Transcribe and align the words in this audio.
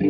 Hallo 0.00 0.06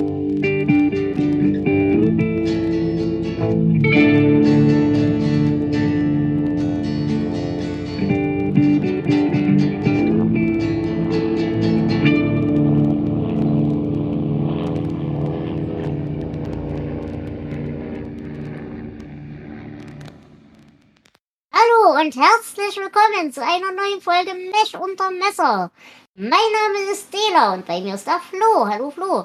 und 21.95 22.15
herzlich 22.15 22.77
willkommen 22.77 23.33
zu 23.33 23.41
einer 23.41 23.73
neuen 23.73 24.03
Folge 24.03 24.35
Mech 24.35 24.77
unter 24.79 25.11
Messer. 25.13 25.71
Mein 26.15 26.31
Name 26.31 26.91
ist 26.93 27.11
Dela 27.11 27.55
und 27.55 27.67
bei 27.67 27.81
mir 27.81 27.95
ist 27.95 28.07
der 28.07 28.21
Flo. 28.21 28.69
Hallo 28.69 28.91
Flo. 28.91 29.25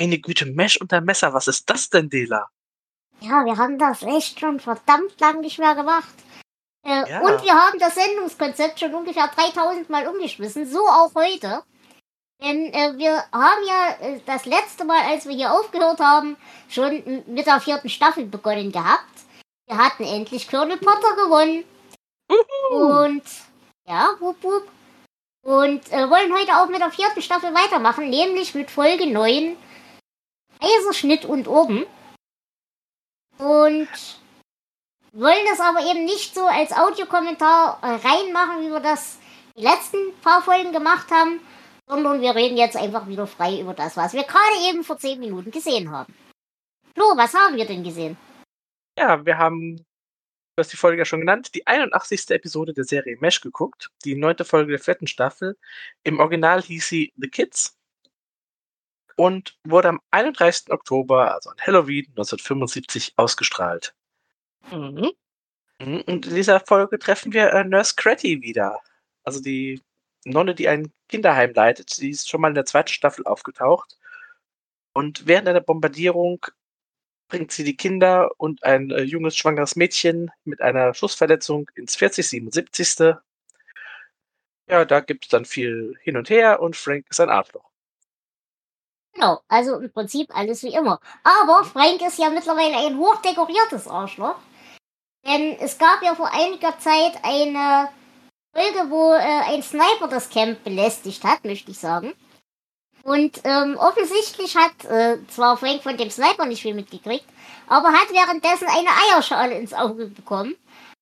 Eine 0.00 0.18
Güte, 0.18 0.46
Mesh 0.46 0.80
unter 0.80 1.00
Messer, 1.00 1.32
was 1.34 1.48
ist 1.48 1.68
das 1.68 1.90
denn, 1.90 2.08
Dela? 2.08 2.48
Ja, 3.20 3.44
wir 3.44 3.56
haben 3.56 3.78
das 3.78 4.02
echt 4.02 4.38
schon 4.38 4.60
verdammt 4.60 5.18
lang 5.20 5.40
nicht 5.40 5.58
mehr 5.58 5.74
gemacht. 5.74 6.14
Äh, 6.86 7.10
Ja. 7.10 7.20
Und 7.20 7.42
wir 7.42 7.52
haben 7.52 7.78
das 7.78 7.96
Sendungskonzept 7.96 8.78
schon 8.78 8.94
ungefähr 8.94 9.28
3000 9.28 9.90
Mal 9.90 10.06
umgeschmissen, 10.06 10.66
so 10.66 10.78
auch 10.86 11.14
heute. 11.14 11.64
Denn 12.40 12.72
äh, 12.72 12.96
wir 12.96 13.24
haben 13.32 13.66
ja 13.66 13.96
äh, 14.00 14.20
das 14.24 14.46
letzte 14.46 14.84
Mal, 14.84 15.00
als 15.10 15.26
wir 15.26 15.34
hier 15.34 15.52
aufgehört 15.52 15.98
haben, 15.98 16.36
schon 16.68 17.24
mit 17.26 17.46
der 17.46 17.60
vierten 17.60 17.88
Staffel 17.88 18.26
begonnen 18.26 18.70
gehabt. 18.70 19.02
Wir 19.66 19.76
hatten 19.76 20.04
endlich 20.04 20.48
Colonel 20.48 20.76
Potter 20.78 21.16
gewonnen. 21.16 21.64
Uhu. 22.30 23.04
Und 23.04 23.24
ja, 23.88 24.10
wup, 24.20 24.42
wup. 24.42 24.68
Und 25.44 25.90
äh, 25.92 26.08
wollen 26.08 26.32
heute 26.32 26.56
auch 26.56 26.68
mit 26.68 26.80
der 26.80 26.92
vierten 26.92 27.22
Staffel 27.22 27.52
weitermachen, 27.54 28.08
nämlich 28.08 28.54
mit 28.54 28.70
Folge 28.70 29.06
9 29.06 29.56
Eiserschnitt 30.60 31.24
und 31.24 31.48
oben. 31.48 31.84
Und 33.38 33.88
wollen 35.12 35.46
das 35.48 35.60
aber 35.60 35.80
eben 35.90 36.04
nicht 36.04 36.34
so 36.34 36.46
als 36.46 36.72
Audiokommentar 36.72 37.78
äh, 37.82 37.86
reinmachen, 37.86 38.64
wie 38.64 38.70
wir 38.70 38.80
das 38.80 39.18
die 39.56 39.62
letzten 39.62 39.98
paar 40.22 40.42
Folgen 40.42 40.72
gemacht 40.72 41.10
haben, 41.10 41.40
sondern 41.86 42.20
wir 42.20 42.34
reden 42.34 42.56
jetzt 42.56 42.76
einfach 42.76 43.08
wieder 43.08 43.26
frei 43.26 43.60
über 43.60 43.74
das, 43.74 43.96
was 43.96 44.12
wir 44.12 44.24
gerade 44.24 44.68
eben 44.68 44.84
vor 44.84 44.98
10 44.98 45.18
Minuten 45.18 45.50
gesehen 45.50 45.90
haben. 45.90 46.14
Flo, 46.94 47.16
was 47.16 47.34
haben 47.34 47.56
wir 47.56 47.66
denn 47.66 47.82
gesehen? 47.82 48.16
Ja, 48.98 49.24
wir 49.24 49.38
haben, 49.38 49.76
du 49.76 49.84
hast 50.58 50.72
die 50.72 50.76
Folge 50.76 50.98
ja 50.98 51.04
schon 51.04 51.20
genannt, 51.20 51.54
die 51.54 51.66
81. 51.66 52.30
Episode 52.30 52.74
der 52.74 52.84
Serie 52.84 53.16
Mesh 53.20 53.40
geguckt. 53.40 53.90
Die 54.04 54.16
neunte 54.16 54.44
Folge 54.44 54.72
der 54.72 54.80
vierten 54.80 55.06
Staffel. 55.06 55.56
Im 56.02 56.18
Original 56.18 56.60
hieß 56.62 56.88
sie 56.88 57.12
The 57.16 57.28
Kids. 57.28 57.77
Und 59.18 59.58
wurde 59.64 59.88
am 59.88 60.00
31. 60.12 60.70
Oktober, 60.70 61.34
also 61.34 61.50
an 61.50 61.56
Halloween 61.60 62.06
1975, 62.10 63.14
ausgestrahlt. 63.16 63.92
Mhm. 64.70 65.10
Mhm, 65.80 66.02
Und 66.06 66.26
in 66.26 66.34
dieser 66.34 66.60
Folge 66.60 66.98
treffen 67.00 67.32
wir 67.32 67.52
äh, 67.52 67.64
Nurse 67.64 67.94
Cratty 67.96 68.42
wieder. 68.42 68.80
Also 69.24 69.40
die 69.40 69.82
Nonne, 70.24 70.54
die 70.54 70.68
ein 70.68 70.92
Kinderheim 71.08 71.52
leitet. 71.54 72.00
Die 72.00 72.10
ist 72.10 72.28
schon 72.28 72.40
mal 72.40 72.48
in 72.48 72.54
der 72.54 72.66
zweiten 72.66 72.90
Staffel 72.92 73.26
aufgetaucht. 73.26 73.98
Und 74.92 75.26
während 75.26 75.48
einer 75.48 75.60
Bombardierung 75.60 76.46
bringt 77.28 77.52
sie 77.52 77.64
die 77.64 77.76
Kinder 77.76 78.30
und 78.38 78.64
ein 78.64 78.90
äh, 78.90 79.02
junges, 79.02 79.36
schwangeres 79.36 79.76
Mädchen 79.76 80.30
mit 80.44 80.60
einer 80.62 80.94
Schussverletzung 80.94 81.70
ins 81.74 81.96
4077. 81.96 83.16
Ja, 84.68 84.84
da 84.84 85.00
gibt 85.00 85.24
es 85.24 85.30
dann 85.30 85.44
viel 85.44 85.96
hin 86.02 86.16
und 86.16 86.30
her 86.30 86.60
und 86.60 86.76
Frank 86.76 87.06
ist 87.10 87.20
ein 87.20 87.30
Arschloch. 87.30 87.67
Genau, 89.14 89.40
also 89.48 89.78
im 89.78 89.92
Prinzip 89.92 90.34
alles 90.34 90.62
wie 90.62 90.74
immer. 90.74 91.00
Aber 91.24 91.64
Frank 91.64 92.00
ist 92.02 92.18
ja 92.18 92.30
mittlerweile 92.30 92.76
ein 92.76 92.98
hochdekoriertes 92.98 93.88
Arschloch. 93.88 94.36
Denn 95.26 95.56
es 95.60 95.78
gab 95.78 96.02
ja 96.02 96.14
vor 96.14 96.32
einiger 96.32 96.78
Zeit 96.78 97.18
eine 97.22 97.88
Folge, 98.54 98.90
wo 98.90 99.12
äh, 99.12 99.52
ein 99.52 99.62
Sniper 99.62 100.08
das 100.08 100.30
Camp 100.30 100.62
belästigt 100.64 101.24
hat, 101.24 101.44
möchte 101.44 101.70
ich 101.70 101.78
sagen. 101.78 102.14
Und 103.02 103.40
ähm, 103.44 103.76
offensichtlich 103.78 104.56
hat 104.56 104.84
äh, 104.84 105.18
zwar 105.28 105.56
Frank 105.56 105.82
von 105.82 105.96
dem 105.96 106.10
Sniper 106.10 106.44
nicht 106.44 106.62
viel 106.62 106.74
mitgekriegt, 106.74 107.24
aber 107.66 107.88
hat 107.88 108.10
währenddessen 108.10 108.68
eine 108.68 108.90
Eierschale 109.06 109.54
ins 109.58 109.72
Auge 109.72 110.06
bekommen 110.06 110.56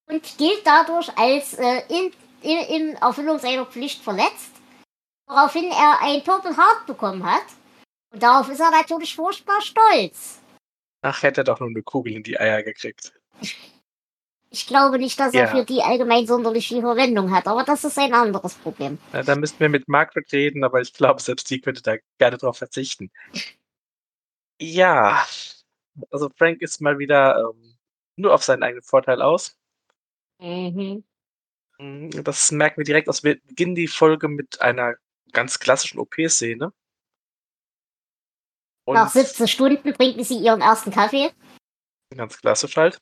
und 0.09 0.39
gilt 0.39 0.65
dadurch 0.65 1.11
als 1.17 1.55
äh, 1.55 1.83
in, 1.89 2.13
in, 2.43 2.59
in 2.59 2.95
Erfüllung 2.97 3.39
seiner 3.39 3.67
Pflicht 3.67 4.03
verletzt. 4.03 4.53
Woraufhin 5.29 5.71
er 5.71 6.01
ein 6.03 6.23
Purple 6.23 6.57
Heart 6.57 6.87
bekommen 6.87 7.25
hat. 7.25 7.43
Und 8.17 8.23
darauf 8.23 8.49
ist 8.49 8.61
er 8.61 8.71
natürlich 8.71 9.15
furchtbar 9.15 9.61
stolz. 9.61 10.41
Ach, 11.03 11.23
hätte 11.23 11.43
er 11.43 11.45
doch 11.45 11.61
nur 11.61 11.69
eine 11.69 11.83
Kugel 11.83 12.15
in 12.15 12.23
die 12.23 12.41
Eier 12.41 12.63
gekriegt. 12.63 13.13
Ich 14.49 14.67
glaube 14.67 14.99
nicht, 14.99 15.21
dass 15.21 15.35
er 15.35 15.45
Ja. 15.45 15.47
für 15.55 15.67
die 15.67 15.83
allgemein 15.83 16.27
sonderlich 16.27 16.67
viel 16.67 16.81
Verwendung 16.81 17.31
hat, 17.31 17.47
aber 17.47 17.63
das 17.63 17.85
ist 17.85 17.99
ein 17.99 18.15
anderes 18.15 18.55
Problem. 18.55 18.97
Na, 19.13 19.23
da 19.23 19.37
müssten 19.37 19.61
wir 19.61 19.69
mit 19.69 19.87
Margaret 19.87 20.33
reden, 20.33 20.65
aber 20.65 20.81
ich 20.81 20.95
glaube, 20.95 21.21
selbst 21.21 21.51
die 21.51 21.61
könnte 21.61 21.83
da 21.83 21.97
gerne 22.19 22.39
drauf 22.39 22.57
verzichten. 22.57 23.11
Ja, 24.59 25.27
also 26.11 26.31
Frank 26.35 26.63
ist 26.63 26.81
mal 26.81 26.99
wieder 26.99 27.39
ähm, 27.51 27.77
nur 28.17 28.33
auf 28.33 28.43
seinen 28.43 28.63
eigenen 28.63 28.83
Vorteil 28.83 29.21
aus. 29.21 29.59
Mhm. 30.41 31.05
Mm, 31.79 32.09
Das 32.25 32.51
merken 32.53 32.79
wir 32.79 32.85
direkt 32.87 33.11
aus. 33.11 33.23
Wir 33.23 33.39
beginnen 33.43 33.75
die 33.75 33.87
Folge 33.87 34.29
mit 34.29 34.63
einer 34.63 34.95
ganz 35.33 35.59
klassischen 35.59 35.99
OP-Szene. 35.99 36.73
Und 38.87 38.95
Nach 38.95 39.11
17 39.11 39.49
Stunden 39.49 39.93
trinken 39.93 40.23
sie 40.23 40.39
ihren 40.39 40.61
ersten 40.61 40.91
Kaffee. 40.93 41.33
ganz 42.15 42.39
klassisch 42.39 42.77
halt. 42.77 42.99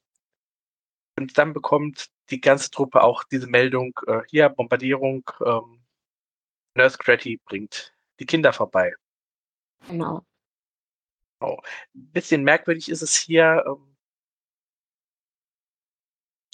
Und 1.19 1.37
dann 1.39 1.53
bekommt 1.53 2.11
die 2.31 2.41
ganze 2.41 2.71
Truppe 2.71 3.03
auch 3.03 3.23
diese 3.25 3.47
Meldung, 3.47 3.93
äh, 4.07 4.23
hier 4.29 4.49
Bombardierung, 4.49 5.31
ähm, 5.45 5.85
Nurse 6.75 6.99
Cratty 6.99 7.41
bringt 7.45 7.95
die 8.19 8.27
Kinder 8.27 8.53
vorbei. 8.53 8.95
Genau. 9.87 10.25
Ein 11.41 11.59
bisschen 11.93 12.43
merkwürdig 12.43 12.89
ist 12.89 13.03
es 13.03 13.15
hier, 13.15 13.63
ähm, 13.67 13.95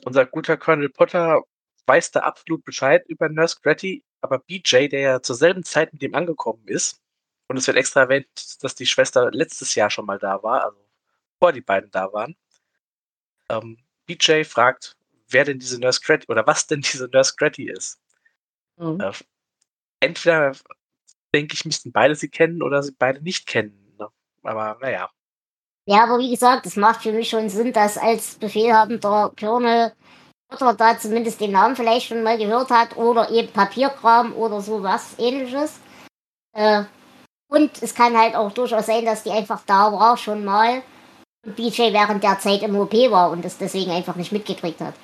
unser 0.05 0.27
guter 0.27 0.57
Colonel 0.57 0.89
Potter 0.89 1.43
weiß 1.87 2.11
da 2.11 2.21
absolut 2.21 2.65
Bescheid 2.65 3.05
über 3.07 3.29
Nurse 3.29 3.61
Cratty, 3.63 4.05
aber 4.21 4.41
BJ, 4.41 4.89
der 4.89 5.01
ja 5.01 5.23
zur 5.23 5.37
selben 5.37 5.63
Zeit 5.63 5.93
mit 5.93 6.03
ihm 6.03 6.15
angekommen 6.15 6.67
ist, 6.67 7.01
und 7.51 7.57
es 7.57 7.67
wird 7.67 7.79
extra 7.79 8.03
erwähnt, 8.03 8.29
dass 8.63 8.77
die 8.77 8.87
Schwester 8.87 9.29
letztes 9.33 9.75
Jahr 9.75 9.91
schon 9.91 10.07
mal 10.07 10.21
da 10.21 10.41
war, 10.41 10.63
also 10.63 10.79
bevor 11.33 11.53
die 11.53 11.61
beiden 11.61 11.91
da 11.91 12.13
waren, 12.13 12.37
ähm, 13.49 13.77
BJ 14.07 14.45
fragt, 14.45 14.97
wer 15.29 15.45
denn 15.45 15.59
diese 15.59 15.81
Nurse 15.81 16.01
Cratty 16.01 16.27
oder 16.29 16.47
was 16.47 16.69
denn 16.69 16.81
diese 16.81 17.09
Nurse 17.09 17.35
Cratty 17.37 17.69
ist. 17.69 18.01
Mhm. 18.77 19.01
Äh, 19.01 19.13
entweder 19.99 20.53
denke 21.35 21.55
ich, 21.55 21.65
müssten 21.65 21.91
beide 21.91 22.15
sie 22.15 22.29
kennen 22.29 22.63
oder 22.63 22.85
sie 22.85 22.95
beide 22.97 23.21
nicht 23.21 23.49
kennen. 23.49 23.97
Ne? 23.99 24.07
Aber 24.45 24.79
naja. 24.81 25.11
Ja, 25.87 26.05
aber 26.05 26.21
wie 26.21 26.31
gesagt, 26.31 26.67
es 26.67 26.77
macht 26.77 27.03
für 27.03 27.11
mich 27.11 27.31
schon 27.31 27.49
Sinn, 27.49 27.73
dass 27.73 27.99
als 27.99 28.37
befehlhabender 28.37 29.33
Colonel 29.37 29.93
Potter 30.49 30.75
da 30.75 30.97
zumindest 30.97 31.41
den 31.41 31.51
Namen 31.51 31.75
vielleicht 31.75 32.07
schon 32.07 32.23
mal 32.23 32.39
gehört 32.39 32.71
hat 32.71 32.97
oder 32.97 33.29
eben 33.31 33.53
Papierkram 33.53 34.35
oder 34.35 34.61
sowas 34.61 35.17
ähnliches. 35.19 35.81
Äh, 36.53 36.85
und 37.61 37.83
es 37.83 37.95
kann 37.95 38.17
halt 38.17 38.35
auch 38.35 38.53
durchaus 38.53 38.87
sein, 38.87 39.05
dass 39.05 39.23
die 39.23 39.31
einfach 39.31 39.63
da 39.67 39.93
war 39.93 40.17
schon 40.17 40.45
mal 40.45 40.83
und 41.45 41.57
BJ 41.57 41.93
während 41.93 42.23
der 42.23 42.39
Zeit 42.39 42.63
im 42.63 42.77
OP 42.77 42.93
war 42.93 43.31
und 43.31 43.45
es 43.45 43.59
deswegen 43.59 43.91
einfach 43.91 44.17
nicht 44.17 44.33
mitgekriegt 44.33 44.81
hat. 44.81 44.95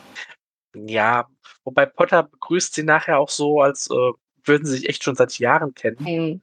Ja, 0.74 1.26
wobei 1.64 1.86
Potter 1.86 2.24
begrüßt 2.24 2.74
sie 2.74 2.82
nachher 2.82 3.18
auch 3.18 3.30
so, 3.30 3.60
als 3.60 3.90
äh, 3.90 4.12
würden 4.44 4.66
sie 4.66 4.76
sich 4.76 4.88
echt 4.88 5.02
schon 5.02 5.16
seit 5.16 5.38
Jahren 5.38 5.74
kennen. 5.74 5.96
Mhm. 6.00 6.42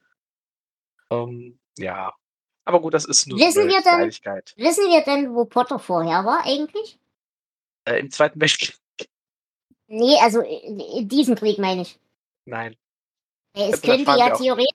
Ähm, 1.12 1.60
ja. 1.78 2.14
Aber 2.66 2.82
gut, 2.82 2.94
das 2.94 3.06
ist 3.06 3.28
nur 3.28 3.38
Wissen 3.38 3.68
wir 3.68 3.82
denn-. 3.82 4.08
Wissen 4.10 4.90
wir 4.90 5.04
denn, 5.04 5.36
wo 5.36 5.46
Potter 5.46 5.80
vorher 5.80 6.26
war 6.26 6.46
eigentlich? 6.46 6.98
Äh, 7.86 8.00
Im 8.00 8.10
Zweiten 8.10 8.40
Weltkrieg. 8.40 8.76
Nee, 9.88 10.18
also 10.22 10.42
in, 10.42 10.80
in 10.80 11.08
diesem 11.08 11.36
Krieg 11.36 11.60
meine 11.60 11.82
ich. 11.82 12.00
Nein. 12.46 12.76
Es 13.54 13.82
könnte 13.82 14.12
ja 14.18 14.36
theoretisch 14.36 14.74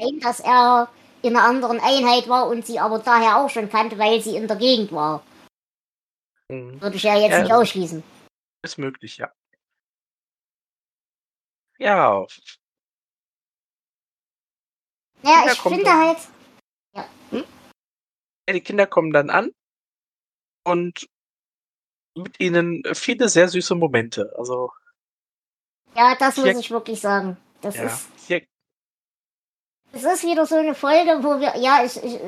sein, 0.00 0.20
dass 0.20 0.40
er 0.40 0.88
in 1.22 1.36
einer 1.36 1.46
anderen 1.46 1.80
Einheit 1.80 2.28
war 2.28 2.48
und 2.48 2.66
sie 2.66 2.78
aber 2.78 2.98
daher 2.98 3.36
auch 3.36 3.50
schon 3.50 3.68
kannte, 3.68 3.98
weil 3.98 4.20
sie 4.20 4.36
in 4.36 4.48
der 4.48 4.56
Gegend 4.56 4.92
war. 4.92 5.24
Mhm. 6.48 6.80
Würde 6.80 6.96
ich 6.96 7.02
ja 7.02 7.16
jetzt 7.18 7.32
Ja. 7.32 7.42
nicht 7.42 7.52
ausschließen. 7.52 8.02
Ist 8.62 8.78
möglich, 8.78 9.16
ja. 9.18 9.32
Ja, 11.78 12.26
Ja, 15.22 15.40
Kinder 15.40 15.52
ich 15.52 15.60
finde 15.60 15.84
dann- 15.84 15.98
halt, 15.98 16.18
Ja, 18.48 18.54
die 18.54 18.60
Kinder 18.62 18.86
kommen 18.86 19.12
dann 19.12 19.30
an 19.30 19.54
und 20.64 21.08
mit 22.16 22.40
ihnen 22.40 22.82
viele 22.94 23.28
sehr 23.28 23.48
süße 23.48 23.74
Momente. 23.76 24.34
Also, 24.36 24.72
ja, 25.94 26.16
das 26.16 26.36
muss 26.36 26.46
ich 26.58 26.70
wirklich 26.70 27.00
sagen. 27.00 27.36
Das 27.60 27.76
ja, 27.76 27.84
ist, 27.86 28.08
hier, 28.26 28.46
Es 29.92 30.04
ist 30.04 30.24
wieder 30.24 30.46
so 30.46 30.54
eine 30.54 30.74
Folge, 30.74 31.18
wo 31.22 31.40
wir, 31.40 31.56
ja, 31.56 31.82
ich, 31.84 31.96
ich 31.96 32.18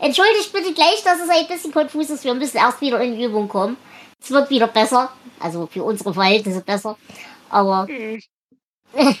entschuldigt 0.00 0.52
bitte 0.52 0.74
gleich, 0.74 1.02
dass 1.02 1.18
es 1.20 1.30
ein 1.30 1.46
bisschen 1.46 1.72
konfus 1.72 2.10
ist. 2.10 2.24
Wir 2.24 2.34
müssen 2.34 2.58
erst 2.58 2.80
wieder 2.80 3.00
in 3.00 3.18
Übung 3.18 3.48
kommen. 3.48 3.76
Es 4.22 4.30
wird 4.30 4.50
wieder 4.50 4.66
besser. 4.66 5.10
Also 5.40 5.66
für 5.66 5.82
unsere 5.82 6.12
Verhältnisse 6.12 6.60
besser. 6.60 6.96
Aber. 7.48 7.86
Hm. 7.86 8.20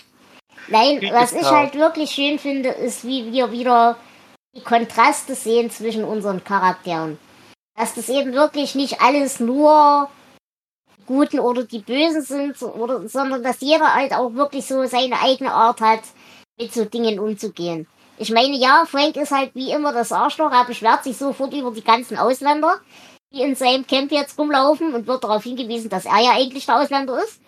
Nein, 0.68 1.00
was 1.12 1.32
ich 1.32 1.44
halt 1.44 1.74
wirklich 1.74 2.10
schön 2.10 2.38
finde, 2.38 2.70
ist, 2.70 3.06
wie 3.06 3.32
wir 3.32 3.52
wieder 3.52 3.96
die 4.54 4.62
Kontraste 4.62 5.34
sehen 5.34 5.70
zwischen 5.70 6.02
unseren 6.02 6.42
Charakteren. 6.42 7.18
Dass 7.76 7.94
das 7.94 8.08
eben 8.08 8.32
wirklich 8.32 8.74
nicht 8.74 9.00
alles 9.00 9.38
nur 9.38 10.10
Guten 11.06 11.38
oder 11.38 11.62
die 11.62 11.78
Bösen 11.78 12.22
sind, 12.22 12.60
oder, 12.62 13.08
sondern 13.08 13.42
dass 13.42 13.60
jeder 13.60 13.94
halt 13.94 14.12
auch 14.12 14.34
wirklich 14.34 14.66
so 14.66 14.84
seine 14.86 15.20
eigene 15.20 15.52
Art 15.52 15.80
hat, 15.80 16.00
mit 16.58 16.72
so 16.72 16.84
Dingen 16.84 17.18
umzugehen. 17.18 17.86
Ich 18.18 18.30
meine, 18.30 18.56
ja, 18.56 18.84
Frank 18.86 19.16
ist 19.16 19.30
halt 19.30 19.54
wie 19.54 19.70
immer 19.70 19.92
das 19.92 20.12
Arschloch, 20.12 20.50
er 20.50 20.64
beschwert 20.64 21.04
sich 21.04 21.16
sofort 21.16 21.52
über 21.52 21.70
die 21.70 21.84
ganzen 21.84 22.16
Ausländer, 22.16 22.80
die 23.32 23.42
in 23.42 23.54
seinem 23.54 23.86
Camp 23.86 24.10
jetzt 24.10 24.38
rumlaufen 24.38 24.94
und 24.94 25.06
wird 25.06 25.22
darauf 25.22 25.42
hingewiesen, 25.42 25.90
dass 25.90 26.06
er 26.06 26.20
ja 26.20 26.32
eigentlich 26.32 26.64
der 26.64 26.80
Ausländer 26.80 27.22
ist. 27.22 27.40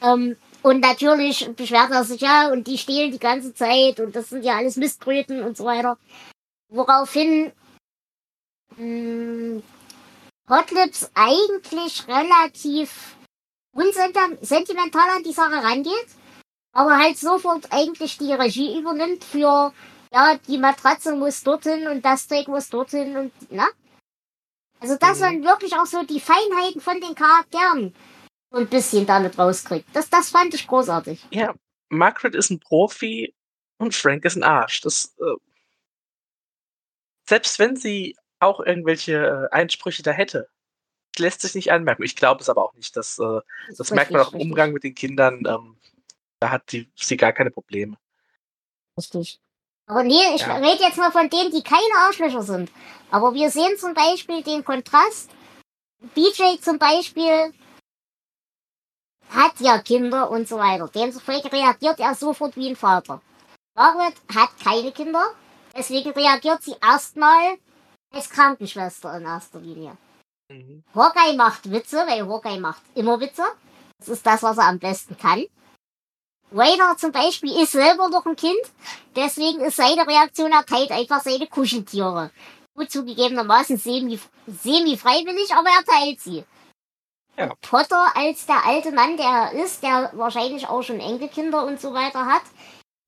Ähm, 0.00 0.36
und 0.62 0.80
natürlich 0.80 1.46
beschwert 1.54 1.90
er 1.90 2.04
sich 2.04 2.22
ja 2.22 2.50
und 2.50 2.66
die 2.66 2.78
stehlen 2.78 3.12
die 3.12 3.18
ganze 3.18 3.54
Zeit 3.54 4.00
und 4.00 4.16
das 4.16 4.30
sind 4.30 4.44
ja 4.44 4.56
alles 4.56 4.76
Mistkröten 4.76 5.42
und 5.42 5.56
so 5.56 5.66
weiter. 5.66 5.98
Woraufhin 6.70 7.52
mh, 8.76 8.76
hm, 8.76 9.62
Hotlips 10.48 11.10
eigentlich 11.14 12.06
relativ 12.08 13.16
unsentimental 13.74 15.10
an 15.16 15.22
die 15.22 15.32
Sache 15.32 15.62
rangeht 15.62 16.06
aber 16.74 16.98
halt 16.98 17.16
sofort 17.16 17.68
eigentlich 17.70 18.18
die 18.18 18.32
Regie 18.32 18.78
übernimmt 18.78 19.24
für, 19.24 19.72
ja, 20.12 20.38
die 20.48 20.58
Matratze 20.58 21.14
muss 21.14 21.42
dorthin 21.42 21.88
und 21.88 22.04
das 22.04 22.22
Steak 22.22 22.48
muss 22.48 22.68
dorthin 22.68 23.16
und, 23.16 23.32
na? 23.50 23.66
Also, 24.80 24.96
dass 24.96 25.20
mhm. 25.20 25.24
man 25.24 25.44
wirklich 25.44 25.72
auch 25.74 25.86
so 25.86 26.02
die 26.02 26.20
Feinheiten 26.20 26.80
von 26.80 27.00
den 27.00 27.14
Charakteren 27.14 27.94
so 28.50 28.58
ein 28.58 28.66
bisschen 28.66 29.06
damit 29.06 29.38
rauskriegt. 29.38 29.86
Das, 29.94 30.10
das 30.10 30.30
fand 30.30 30.52
ich 30.52 30.66
großartig. 30.66 31.24
Ja, 31.30 31.54
Margaret 31.88 32.34
ist 32.34 32.50
ein 32.50 32.60
Profi 32.60 33.32
und 33.78 33.94
Frank 33.94 34.24
ist 34.24 34.36
ein 34.36 34.42
Arsch. 34.42 34.80
Das, 34.82 35.14
äh, 35.20 35.36
selbst 37.26 37.58
wenn 37.58 37.76
sie 37.76 38.16
auch 38.40 38.60
irgendwelche 38.60 39.48
äh, 39.50 39.54
Einsprüche 39.54 40.02
da 40.02 40.10
hätte, 40.10 40.48
lässt 41.18 41.40
sich 41.40 41.54
nicht 41.54 41.72
anmerken. 41.72 42.02
Ich 42.02 42.16
glaube 42.16 42.42
es 42.42 42.48
aber 42.48 42.64
auch 42.64 42.74
nicht. 42.74 42.96
Dass, 42.96 43.18
äh, 43.18 43.40
das, 43.68 43.78
das 43.78 43.90
merkt 43.92 44.10
man 44.10 44.20
auch 44.20 44.32
im 44.32 44.40
Umgang 44.40 44.72
mit 44.72 44.82
den 44.82 44.94
Kindern. 44.94 45.44
Ähm, 45.46 45.76
da 46.40 46.50
hat 46.50 46.70
sie, 46.70 46.90
sie 46.94 47.16
gar 47.16 47.32
keine 47.32 47.50
Probleme. 47.50 47.96
Richtig. 48.96 49.40
Aber 49.86 50.02
nee, 50.02 50.34
ich 50.34 50.42
ja. 50.42 50.56
rede 50.56 50.82
jetzt 50.82 50.98
mal 50.98 51.12
von 51.12 51.28
denen, 51.28 51.50
die 51.50 51.62
keine 51.62 52.06
Arschlöcher 52.06 52.42
sind. 52.42 52.70
Aber 53.10 53.34
wir 53.34 53.50
sehen 53.50 53.76
zum 53.76 53.94
Beispiel 53.94 54.42
den 54.42 54.64
Kontrast. 54.64 55.30
BJ 56.14 56.60
zum 56.60 56.78
Beispiel 56.78 57.52
hat 59.30 59.60
ja 59.60 59.78
Kinder 59.78 60.30
und 60.30 60.48
so 60.48 60.58
weiter. 60.58 60.88
Demzufolge 60.88 61.52
reagiert 61.52 62.00
er 62.00 62.14
sofort 62.14 62.56
wie 62.56 62.68
ein 62.68 62.76
Vater. 62.76 63.20
Margaret 63.74 64.14
hat 64.34 64.50
keine 64.62 64.92
Kinder, 64.92 65.32
deswegen 65.76 66.10
reagiert 66.10 66.62
sie 66.62 66.76
erstmal 66.80 67.56
als 68.12 68.30
Krankenschwester 68.30 69.16
in 69.16 69.24
erster 69.24 69.58
Linie. 69.58 69.96
Mhm. 70.48 70.84
Hawkeye 70.94 71.34
macht 71.36 71.70
Witze, 71.70 71.96
weil 72.06 72.28
Hawkeye 72.28 72.60
macht 72.60 72.82
immer 72.94 73.18
Witze. 73.18 73.42
Das 73.98 74.08
ist 74.08 74.26
das, 74.26 74.42
was 74.42 74.58
er 74.58 74.68
am 74.68 74.78
besten 74.78 75.16
kann. 75.16 75.46
Raider 76.54 76.96
zum 76.96 77.10
Beispiel 77.10 77.60
ist 77.60 77.72
selber 77.72 78.08
noch 78.08 78.24
ein 78.26 78.36
Kind, 78.36 78.60
deswegen 79.16 79.60
ist 79.60 79.76
seine 79.76 80.06
Reaktion, 80.06 80.52
er 80.52 80.64
teilt 80.64 80.92
einfach 80.92 81.20
seine 81.20 81.48
Kuscheltiere. 81.48 82.30
Gut 82.74 82.90
zugegebenermaßen 82.90 83.76
semi, 83.76 84.20
semi 84.46 84.96
freiwillig, 84.96 85.52
aber 85.52 85.68
er 85.68 85.84
teilt 85.84 86.20
sie. 86.20 86.44
Ja. 87.36 87.52
Potter 87.60 88.16
als 88.16 88.46
der 88.46 88.64
alte 88.64 88.92
Mann, 88.92 89.16
der 89.16 89.26
er 89.26 89.64
ist, 89.64 89.82
der 89.82 90.12
wahrscheinlich 90.14 90.68
auch 90.68 90.82
schon 90.82 91.00
Enkelkinder 91.00 91.64
und 91.66 91.80
so 91.80 91.92
weiter 91.92 92.24
hat, 92.24 92.42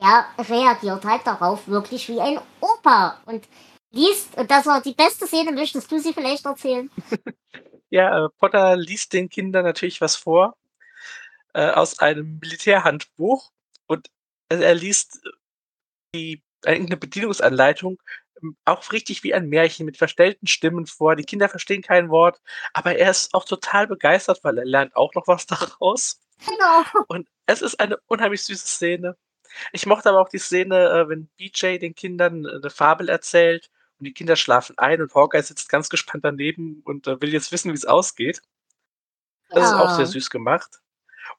er 0.00 0.26
reagiert 0.38 1.04
halt 1.04 1.24
darauf 1.24 1.68
wirklich 1.68 2.08
wie 2.08 2.20
ein 2.20 2.40
Opa 2.60 3.18
und 3.26 3.44
liest, 3.92 4.36
und 4.36 4.50
das 4.50 4.66
war 4.66 4.80
die 4.80 4.94
beste 4.94 5.28
Szene, 5.28 5.52
möchtest 5.52 5.90
du 5.92 6.00
sie 6.00 6.12
vielleicht 6.12 6.44
erzählen? 6.44 6.90
ja, 7.90 8.24
äh, 8.24 8.28
Potter 8.40 8.76
liest 8.76 9.12
den 9.12 9.28
Kindern 9.28 9.64
natürlich 9.64 10.00
was 10.00 10.16
vor 10.16 10.56
äh, 11.56 11.70
aus 11.70 11.98
einem 12.00 12.38
Militärhandbuch 12.40 13.50
und 13.86 14.10
er 14.50 14.74
liest 14.74 15.22
die 16.14 16.42
eine 16.64 16.96
Bedienungsanleitung 16.98 17.98
ähm, 18.42 18.56
auch 18.66 18.92
richtig 18.92 19.22
wie 19.24 19.32
ein 19.32 19.48
Märchen 19.48 19.86
mit 19.86 19.96
verstellten 19.96 20.46
Stimmen 20.46 20.86
vor. 20.86 21.16
Die 21.16 21.24
Kinder 21.24 21.48
verstehen 21.48 21.80
kein 21.80 22.10
Wort, 22.10 22.42
aber 22.74 22.96
er 22.96 23.10
ist 23.10 23.32
auch 23.32 23.46
total 23.46 23.86
begeistert, 23.86 24.44
weil 24.44 24.58
er 24.58 24.66
lernt 24.66 24.94
auch 24.96 25.14
noch 25.14 25.26
was 25.28 25.46
daraus. 25.80 26.20
Genau. 26.44 27.04
Und 27.08 27.28
es 27.46 27.62
ist 27.62 27.80
eine 27.80 27.96
unheimlich 28.06 28.42
süße 28.42 28.66
Szene. 28.66 29.16
Ich 29.72 29.86
mochte 29.86 30.10
aber 30.10 30.20
auch 30.20 30.28
die 30.28 30.38
Szene, 30.38 30.90
äh, 30.90 31.08
wenn 31.08 31.28
BJ 31.38 31.78
den 31.78 31.94
Kindern 31.94 32.46
eine 32.46 32.68
Fabel 32.68 33.08
erzählt 33.08 33.70
und 33.98 34.04
die 34.04 34.12
Kinder 34.12 34.36
schlafen 34.36 34.76
ein 34.76 35.00
und 35.00 35.14
Hawkeye 35.14 35.42
sitzt 35.42 35.70
ganz 35.70 35.88
gespannt 35.88 36.24
daneben 36.24 36.82
und 36.84 37.06
äh, 37.06 37.18
will 37.22 37.32
jetzt 37.32 37.50
wissen, 37.50 37.72
wie 37.72 37.76
es 37.76 37.86
ausgeht. 37.86 38.42
Das 39.48 39.62
ja. 39.62 39.64
ist 39.70 39.74
auch 39.74 39.96
sehr 39.96 40.06
süß 40.06 40.28
gemacht. 40.28 40.82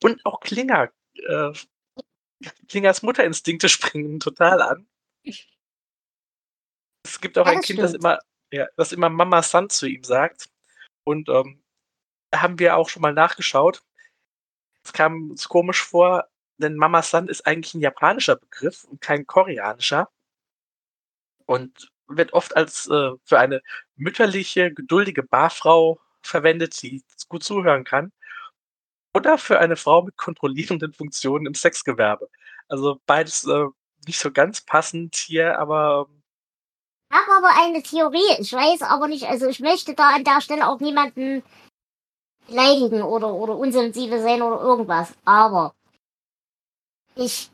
Und 0.01 0.25
auch 0.25 0.39
Klinger. 0.39 0.91
Äh, 1.15 1.51
Klingers 2.67 3.01
Mutterinstinkte 3.01 3.69
springen 3.69 4.19
total 4.19 4.61
an. 4.61 4.87
Es 7.03 7.19
gibt 7.21 7.37
auch 7.37 7.45
ja, 7.45 7.53
ein 7.53 7.61
Kind, 7.61 7.79
das 7.79 7.93
immer, 7.93 8.19
ja, 8.51 8.67
das 8.75 8.91
immer 8.91 9.09
Mama 9.09 9.41
San 9.41 9.69
zu 9.69 9.87
ihm 9.87 10.03
sagt. 10.03 10.49
Und 11.03 11.29
ähm, 11.29 11.63
da 12.31 12.41
haben 12.41 12.59
wir 12.59 12.75
auch 12.75 12.89
schon 12.89 13.01
mal 13.01 13.13
nachgeschaut. 13.13 13.81
Es 14.83 14.93
kam 14.93 15.31
uns 15.31 15.47
komisch 15.47 15.83
vor, 15.83 16.27
denn 16.57 16.75
Mama 16.75 17.01
San 17.01 17.27
ist 17.27 17.45
eigentlich 17.47 17.73
ein 17.73 17.81
japanischer 17.81 18.35
Begriff 18.35 18.83
und 18.83 19.01
kein 19.01 19.25
koreanischer. 19.25 20.09
Und 21.45 21.91
wird 22.07 22.33
oft 22.33 22.55
als 22.55 22.87
äh, 22.87 23.11
für 23.23 23.39
eine 23.39 23.61
mütterliche, 23.95 24.73
geduldige 24.73 25.23
Barfrau 25.23 25.99
verwendet, 26.21 26.81
die 26.81 27.03
gut 27.29 27.43
zuhören 27.43 27.83
kann 27.83 28.11
oder 29.17 29.37
für 29.37 29.59
eine 29.59 29.75
Frau 29.75 30.03
mit 30.03 30.15
kontrollierenden 30.15 30.93
Funktionen 30.93 31.47
im 31.47 31.55
Sexgewerbe. 31.55 32.29
Also 32.67 32.99
beides 33.07 33.45
äh, 33.45 33.65
nicht 34.05 34.19
so 34.19 34.31
ganz 34.31 34.61
passend 34.61 35.15
hier, 35.15 35.59
aber. 35.59 36.07
Ähm 36.09 36.21
ich 37.09 37.17
habe 37.17 37.45
aber 37.45 37.61
eine 37.63 37.81
Theorie. 37.81 38.35
Ich 38.39 38.53
weiß 38.53 38.83
aber 38.83 39.07
nicht, 39.07 39.25
also 39.25 39.47
ich 39.47 39.59
möchte 39.59 39.95
da 39.95 40.15
an 40.15 40.23
der 40.23 40.41
Stelle 40.41 40.67
auch 40.67 40.79
niemanden 40.79 41.41
beleidigen 42.47 43.01
oder, 43.01 43.33
oder 43.33 43.57
unsensibel 43.57 44.21
sein 44.21 44.41
oder 44.41 44.61
irgendwas. 44.61 45.13
Aber 45.25 45.73
ich 47.15 47.49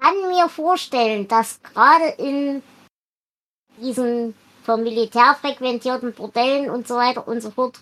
kann 0.00 0.14
mir 0.28 0.48
vorstellen, 0.48 1.26
dass 1.26 1.60
gerade 1.62 2.08
in 2.18 2.62
diesen 3.80 4.34
vom 4.62 4.82
Militär 4.82 5.36
frequentierten 5.40 6.12
Bordellen 6.12 6.70
und 6.70 6.86
so 6.86 6.96
weiter 6.96 7.26
und 7.26 7.40
so 7.40 7.50
fort 7.50 7.80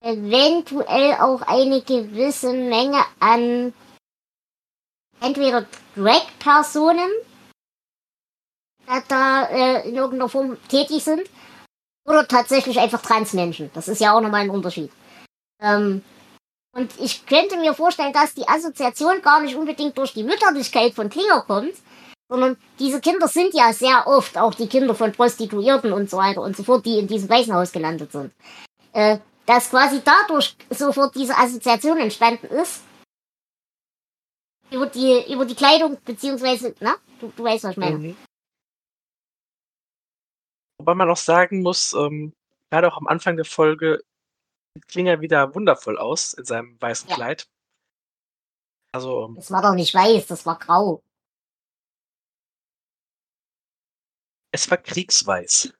eventuell 0.00 1.14
auch 1.14 1.42
eine 1.42 1.82
gewisse 1.82 2.52
Menge 2.52 3.02
an 3.20 3.72
entweder 5.20 5.66
Drag-Personen 5.96 7.10
da 9.08 9.44
äh, 9.44 9.88
in 9.88 9.96
irgendeiner 9.96 10.28
Form 10.28 10.56
tätig 10.68 11.04
sind 11.04 11.28
oder 12.06 12.26
tatsächlich 12.26 12.78
einfach 12.78 13.02
Transmenschen. 13.02 13.70
Das 13.74 13.88
ist 13.88 14.00
ja 14.00 14.14
auch 14.14 14.20
nochmal 14.20 14.42
ein 14.42 14.50
Unterschied. 14.50 14.90
Ähm, 15.60 16.02
und 16.74 16.92
ich 16.98 17.26
könnte 17.26 17.58
mir 17.58 17.74
vorstellen, 17.74 18.12
dass 18.12 18.34
die 18.34 18.48
Assoziation 18.48 19.20
gar 19.20 19.42
nicht 19.42 19.56
unbedingt 19.56 19.98
durch 19.98 20.14
die 20.14 20.22
Mütterlichkeit 20.22 20.94
von 20.94 21.10
Klinger 21.10 21.42
kommt, 21.42 21.74
sondern 22.30 22.56
diese 22.78 23.00
Kinder 23.00 23.26
sind 23.28 23.54
ja 23.54 23.72
sehr 23.72 24.06
oft 24.06 24.38
auch 24.38 24.54
die 24.54 24.68
Kinder 24.68 24.94
von 24.94 25.12
Prostituierten 25.12 25.92
und 25.92 26.08
so 26.08 26.18
weiter 26.18 26.42
und 26.42 26.56
so 26.56 26.62
fort, 26.62 26.86
die 26.86 26.98
in 26.98 27.08
diesem 27.08 27.28
Waisenhaus 27.28 27.72
gelandet 27.72 28.12
sind. 28.12 28.32
Äh, 28.92 29.18
dass 29.48 29.70
quasi 29.70 30.02
dadurch 30.04 30.54
sofort 30.68 31.14
diese 31.14 31.34
Assoziation 31.34 31.96
entstanden 31.98 32.48
ist. 32.48 32.84
Über 34.70 34.86
die, 34.86 35.32
über 35.32 35.46
die 35.46 35.54
Kleidung, 35.54 35.96
beziehungsweise, 36.04 36.74
na, 36.80 36.96
du, 37.18 37.32
du 37.34 37.44
weißt, 37.44 37.64
was 37.64 37.70
ich 37.70 37.76
meine. 37.78 37.98
Mhm. 37.98 38.16
Wobei 40.78 40.94
man 40.94 41.08
auch 41.08 41.16
sagen 41.16 41.62
muss, 41.62 41.94
ähm, 41.94 42.34
gerade 42.70 42.92
auch 42.92 42.98
am 42.98 43.06
Anfang 43.06 43.36
der 43.36 43.46
Folge 43.46 44.04
sieht 44.74 44.86
Klinger 44.86 45.22
wieder 45.22 45.54
wundervoll 45.54 45.96
aus 45.96 46.34
in 46.34 46.44
seinem 46.44 46.78
weißen 46.78 47.08
ja. 47.08 47.14
Kleid. 47.14 47.48
Also. 48.92 49.24
Ähm, 49.24 49.36
das 49.36 49.50
war 49.50 49.62
doch 49.62 49.74
nicht 49.74 49.94
weiß, 49.94 50.26
das 50.26 50.44
war 50.44 50.58
grau. 50.58 51.02
Es 54.52 54.70
war 54.70 54.76
kriegsweiß. 54.76 55.72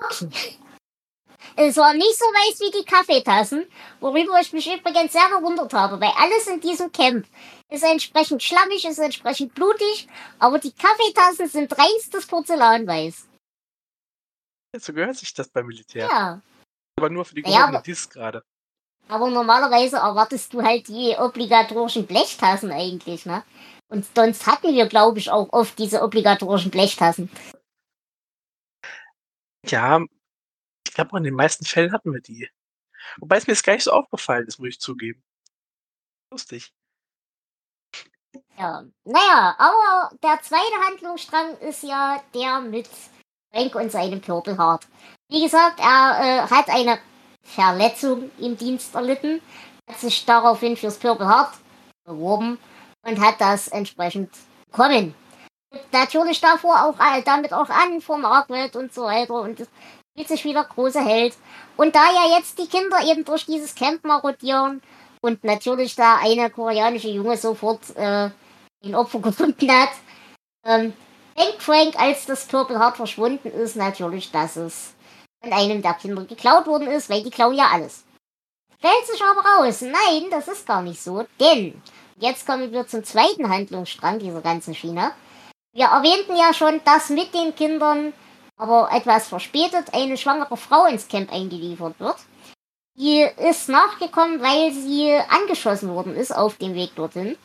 Okay. 0.00 0.58
Es 1.56 1.76
war 1.76 1.94
nicht 1.94 2.18
so 2.18 2.24
weiß 2.24 2.60
wie 2.60 2.78
die 2.78 2.84
Kaffeetassen, 2.84 3.66
worüber 4.00 4.40
ich 4.40 4.52
mich 4.52 4.72
übrigens 4.72 5.12
sehr 5.12 5.28
gewundert 5.28 5.72
habe, 5.72 6.00
weil 6.00 6.12
alles 6.16 6.46
in 6.46 6.60
diesem 6.60 6.92
Camp 6.92 7.26
ist 7.70 7.84
entsprechend 7.84 8.42
schlammig, 8.42 8.84
ist 8.84 8.98
entsprechend 8.98 9.54
blutig, 9.54 10.08
aber 10.38 10.58
die 10.58 10.72
Kaffeetassen 10.72 11.48
sind 11.48 11.76
reinstes 11.78 12.26
Porzellanweiß. 12.26 13.28
So 14.78 14.92
gehört 14.92 15.16
sich 15.16 15.34
das 15.34 15.48
beim 15.48 15.66
Militär. 15.66 16.08
Ja. 16.08 16.40
Aber 16.98 17.10
nur 17.10 17.24
für 17.24 17.34
die 17.34 17.42
Ja, 17.42 17.60
gehobenen 17.60 17.82
Dis 17.82 18.08
gerade. 18.08 18.44
Aber 19.08 19.28
normalerweise 19.28 19.96
erwartest 19.96 20.52
du 20.52 20.62
halt 20.62 20.86
die 20.86 21.16
obligatorischen 21.18 22.06
Blechtassen 22.06 22.70
eigentlich, 22.70 23.26
ne? 23.26 23.42
Und 23.88 24.06
sonst 24.14 24.46
hatten 24.46 24.72
wir, 24.72 24.86
glaube 24.86 25.18
ich, 25.18 25.30
auch 25.30 25.48
oft 25.52 25.76
diese 25.78 26.02
obligatorischen 26.02 26.70
Blechtassen. 26.70 27.28
Ja, 29.66 30.04
ich 30.90 30.94
glaube, 30.94 31.16
in 31.18 31.22
den 31.22 31.34
meisten 31.34 31.64
Fällen 31.64 31.92
hatten 31.92 32.12
wir 32.12 32.20
die. 32.20 32.50
Wobei 33.18 33.36
es 33.36 33.46
mir 33.46 33.52
jetzt 33.52 33.62
gar 33.62 33.74
nicht 33.74 33.84
so 33.84 33.92
aufgefallen 33.92 34.46
ist, 34.48 34.58
muss 34.58 34.70
ich 34.70 34.80
zugeben. 34.80 35.22
Lustig. 36.32 36.72
Ja, 38.58 38.84
naja, 39.04 39.54
aber 39.56 40.10
der 40.20 40.42
zweite 40.42 40.84
Handlungsstrang 40.84 41.56
ist 41.58 41.84
ja 41.84 42.20
der 42.34 42.60
mit 42.60 42.88
Frank 43.52 43.74
und 43.76 43.92
seinem 43.92 44.20
Purple 44.20 44.58
Heart. 44.58 44.88
Wie 45.28 45.42
gesagt, 45.42 45.78
er 45.78 46.44
äh, 46.44 46.48
hat 46.48 46.68
eine 46.68 46.98
Verletzung 47.44 48.32
im 48.38 48.56
Dienst 48.56 48.92
erlitten, 48.92 49.40
hat 49.88 50.00
sich 50.00 50.24
daraufhin 50.26 50.76
fürs 50.76 50.98
Purple 50.98 51.28
Heart 51.28 51.54
beworben 52.04 52.58
und 53.02 53.20
hat 53.20 53.40
das 53.40 53.68
entsprechend 53.68 54.34
bekommen. 54.66 55.14
Natürlich 55.92 56.40
davor 56.40 56.84
auch 56.84 57.22
damit 57.24 57.52
auch 57.52 57.70
an 57.70 58.00
vor 58.00 58.18
Margaret 58.18 58.74
und 58.74 58.92
so 58.92 59.04
weiter 59.04 59.34
und 59.34 59.68
sich 60.28 60.44
wieder 60.44 60.64
großer 60.64 61.04
Held. 61.04 61.34
Und 61.76 61.94
da 61.94 62.04
ja 62.12 62.36
jetzt 62.36 62.58
die 62.58 62.68
Kinder 62.68 62.98
eben 63.04 63.24
durch 63.24 63.46
dieses 63.46 63.74
Camp 63.74 64.04
marodieren 64.04 64.82
und 65.20 65.44
natürlich 65.44 65.94
da 65.94 66.18
eine 66.22 66.50
koreanische 66.50 67.08
Junge 67.08 67.36
sofort 67.36 67.96
äh, 67.96 68.30
ein 68.84 68.94
Opfer 68.94 69.18
gefunden 69.22 69.70
hat, 69.70 69.90
ähm, 70.64 70.92
denkt 71.38 71.62
Frank, 71.62 71.98
als 71.98 72.26
das 72.26 72.46
Purple 72.46 72.78
verschwunden 72.94 73.48
ist, 73.48 73.76
natürlich, 73.76 74.30
dass 74.30 74.56
es 74.56 74.94
von 75.42 75.52
einem 75.52 75.82
der 75.82 75.94
Kinder 75.94 76.24
geklaut 76.24 76.66
worden 76.66 76.88
ist, 76.88 77.08
weil 77.08 77.22
die 77.22 77.30
klauen 77.30 77.54
ja 77.54 77.68
alles. 77.72 78.04
Stellt 78.78 79.06
sich 79.06 79.22
aber 79.22 79.40
raus, 79.40 79.82
nein, 79.82 80.30
das 80.30 80.48
ist 80.48 80.66
gar 80.66 80.82
nicht 80.82 81.02
so, 81.02 81.26
denn 81.38 81.80
jetzt 82.16 82.46
kommen 82.46 82.72
wir 82.72 82.86
zum 82.86 83.04
zweiten 83.04 83.48
Handlungsstrang 83.48 84.18
dieser 84.18 84.40
ganzen 84.40 84.74
Schiene. 84.74 85.12
Wir 85.72 85.86
erwähnten 85.86 86.36
ja 86.36 86.52
schon, 86.52 86.80
dass 86.84 87.10
mit 87.10 87.32
den 87.34 87.54
Kindern, 87.54 88.12
aber 88.60 88.90
etwas 88.92 89.28
verspätet, 89.28 89.94
eine 89.94 90.18
schwangere 90.18 90.56
Frau 90.56 90.84
ins 90.84 91.08
Camp 91.08 91.32
eingeliefert 91.32 91.98
wird. 91.98 92.16
Die 92.98 93.26
ist 93.48 93.70
nachgekommen, 93.70 94.42
weil 94.42 94.72
sie 94.72 95.14
angeschossen 95.30 95.94
worden 95.94 96.14
ist 96.14 96.30
auf 96.36 96.56
dem 96.58 96.74
Weg 96.74 96.94
dorthin. 96.94 97.38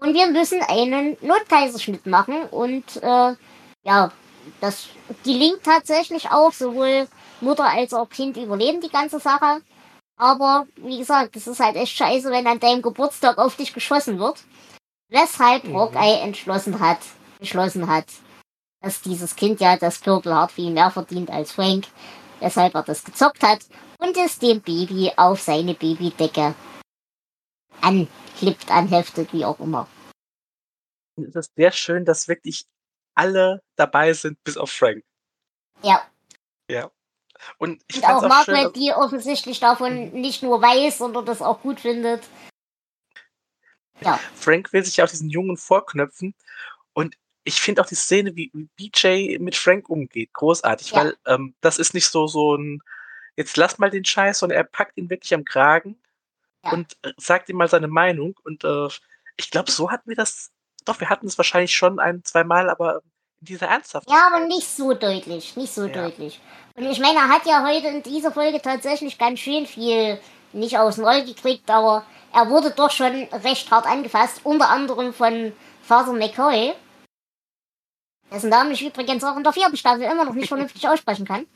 Und 0.00 0.12
wir 0.14 0.26
müssen 0.26 0.60
einen 0.62 1.16
Notkaiserschnitt 1.20 2.06
machen 2.06 2.42
und 2.50 2.96
äh, 3.00 3.36
ja, 3.84 4.10
das 4.60 4.88
gelingt 5.22 5.62
tatsächlich 5.62 6.28
auch. 6.30 6.52
Sowohl 6.52 7.06
Mutter 7.40 7.64
als 7.64 7.94
auch 7.94 8.08
Kind 8.08 8.36
überleben 8.36 8.80
die 8.80 8.90
ganze 8.90 9.20
Sache. 9.20 9.62
Aber 10.16 10.66
wie 10.76 10.98
gesagt, 10.98 11.36
es 11.36 11.46
ist 11.46 11.60
halt 11.60 11.76
echt 11.76 11.96
scheiße, 11.96 12.30
wenn 12.32 12.46
an 12.48 12.58
deinem 12.58 12.82
Geburtstag 12.82 13.38
auf 13.38 13.54
dich 13.54 13.72
geschossen 13.72 14.18
wird. 14.18 14.42
Weshalb 15.10 15.62
Mhm. 15.64 15.76
Hawkeye 15.76 16.20
entschlossen 16.22 16.80
hat, 16.80 16.98
beschlossen 17.38 17.86
hat, 17.88 18.06
dass 18.84 19.00
dieses 19.00 19.34
Kind 19.34 19.60
ja 19.60 19.76
das 19.76 19.98
Purple 19.98 20.34
Heart 20.34 20.52
viel 20.52 20.70
mehr 20.70 20.90
verdient 20.90 21.30
als 21.30 21.52
Frank. 21.52 21.86
Weshalb 22.40 22.74
er 22.74 22.82
das 22.82 23.02
gezockt 23.02 23.42
hat 23.42 23.60
und 23.98 24.16
es 24.18 24.38
dem 24.38 24.60
Baby 24.60 25.12
auf 25.16 25.40
seine 25.40 25.72
Babydecke 25.72 26.54
anklippt, 27.80 28.70
anheftet, 28.70 29.32
wie 29.32 29.44
auch 29.44 29.58
immer. 29.60 29.88
Ist 31.16 31.54
sehr 31.56 31.72
schön, 31.72 32.04
dass 32.04 32.28
wirklich 32.28 32.66
alle 33.14 33.62
dabei 33.76 34.12
sind, 34.12 34.42
bis 34.44 34.56
auf 34.58 34.70
Frank. 34.70 35.02
Ja. 35.82 36.02
Ja. 36.68 36.90
Und 37.58 37.82
ich 37.88 37.98
Und 37.98 38.04
auch 38.04 38.22
auch 38.22 38.44
schön, 38.44 38.54
Margaret, 38.54 38.76
die 38.76 38.92
offensichtlich 38.92 39.60
davon 39.60 40.12
nicht 40.12 40.42
nur 40.42 40.60
weiß, 40.60 40.98
sondern 40.98 41.24
das 41.24 41.40
auch 41.40 41.60
gut 41.62 41.80
findet. 41.80 42.22
Ja, 44.00 44.18
Frank 44.34 44.72
will 44.72 44.84
sich 44.84 45.00
auf 45.02 45.10
diesen 45.10 45.30
Jungen 45.30 45.56
vorknöpfen 45.56 46.34
ich 47.44 47.60
finde 47.60 47.82
auch 47.82 47.86
die 47.86 47.94
Szene, 47.94 48.34
wie, 48.36 48.50
wie 48.54 48.68
BJ 48.76 49.38
mit 49.38 49.54
Frank 49.56 49.88
umgeht, 49.90 50.32
großartig, 50.32 50.90
Ja. 50.90 50.96
weil 51.04 51.16
ähm, 51.26 51.54
das 51.60 51.78
ist 51.78 51.94
nicht 51.94 52.08
so 52.08 52.26
so 52.26 52.56
ein 52.56 52.80
jetzt 53.36 53.56
lass 53.56 53.78
mal 53.78 53.90
den 53.90 54.04
Scheiß, 54.04 54.38
sondern 54.38 54.56
er 54.58 54.64
packt 54.64 54.96
ihn 54.96 55.10
wirklich 55.10 55.34
am 55.34 55.44
Kragen 55.44 55.96
Ja. 56.64 56.72
und 56.72 56.96
äh, 57.02 57.12
sagt 57.16 57.48
ihm 57.48 57.56
mal 57.56 57.68
seine 57.68 57.88
Meinung 57.88 58.38
und 58.44 58.64
äh, 58.64 58.88
ich 59.36 59.50
glaube, 59.50 59.70
so 59.70 59.90
hatten 59.90 60.08
wir 60.08 60.16
das, 60.16 60.52
doch, 60.84 61.00
wir 61.00 61.10
hatten 61.10 61.26
es 61.26 61.36
wahrscheinlich 61.38 61.74
schon 61.74 61.98
ein, 61.98 62.22
zwei 62.24 62.44
Mal, 62.44 62.70
aber 62.70 63.02
in 63.40 63.46
dieser 63.46 63.66
Ernsthaftigkeit. 63.66 64.16
ja, 64.20 64.28
aber 64.36 64.46
nicht 64.46 64.66
so 64.68 64.94
deutlich, 64.94 65.56
nicht 65.56 65.74
so 65.74 65.86
Ja. 65.86 66.02
deutlich. 66.04 66.40
Und 66.76 66.84
ich 66.84 67.00
meine, 67.00 67.18
er 67.18 67.28
hat 67.28 67.44
ja 67.46 67.66
heute 67.66 67.88
in 67.88 68.02
dieser 68.02 68.30
Folge 68.32 68.62
tatsächlich 68.62 69.18
ganz 69.18 69.40
schön 69.40 69.66
viel 69.66 70.18
nicht 70.52 70.78
aus 70.78 70.94
dem 70.96 71.04
Roll 71.04 71.24
gekriegt, 71.24 71.68
aber 71.68 72.06
er 72.32 72.48
wurde 72.48 72.70
doch 72.70 72.90
schon 72.92 73.24
recht 73.32 73.70
hart 73.72 73.86
angefasst, 73.86 74.40
unter 74.44 74.68
anderem 74.70 75.12
von 75.12 75.52
Father 75.82 76.12
McCoy, 76.12 76.72
dessen 78.30 78.50
Namen 78.50 78.72
ich 78.72 78.84
übrigens 78.84 79.22
auch 79.24 79.36
in 79.36 79.44
der 79.44 79.52
vierten 79.52 79.76
Staffel 79.76 80.02
immer 80.02 80.24
noch 80.24 80.34
nicht 80.34 80.48
vernünftig 80.48 80.86
aussprechen 80.88 81.26
kann. 81.26 81.46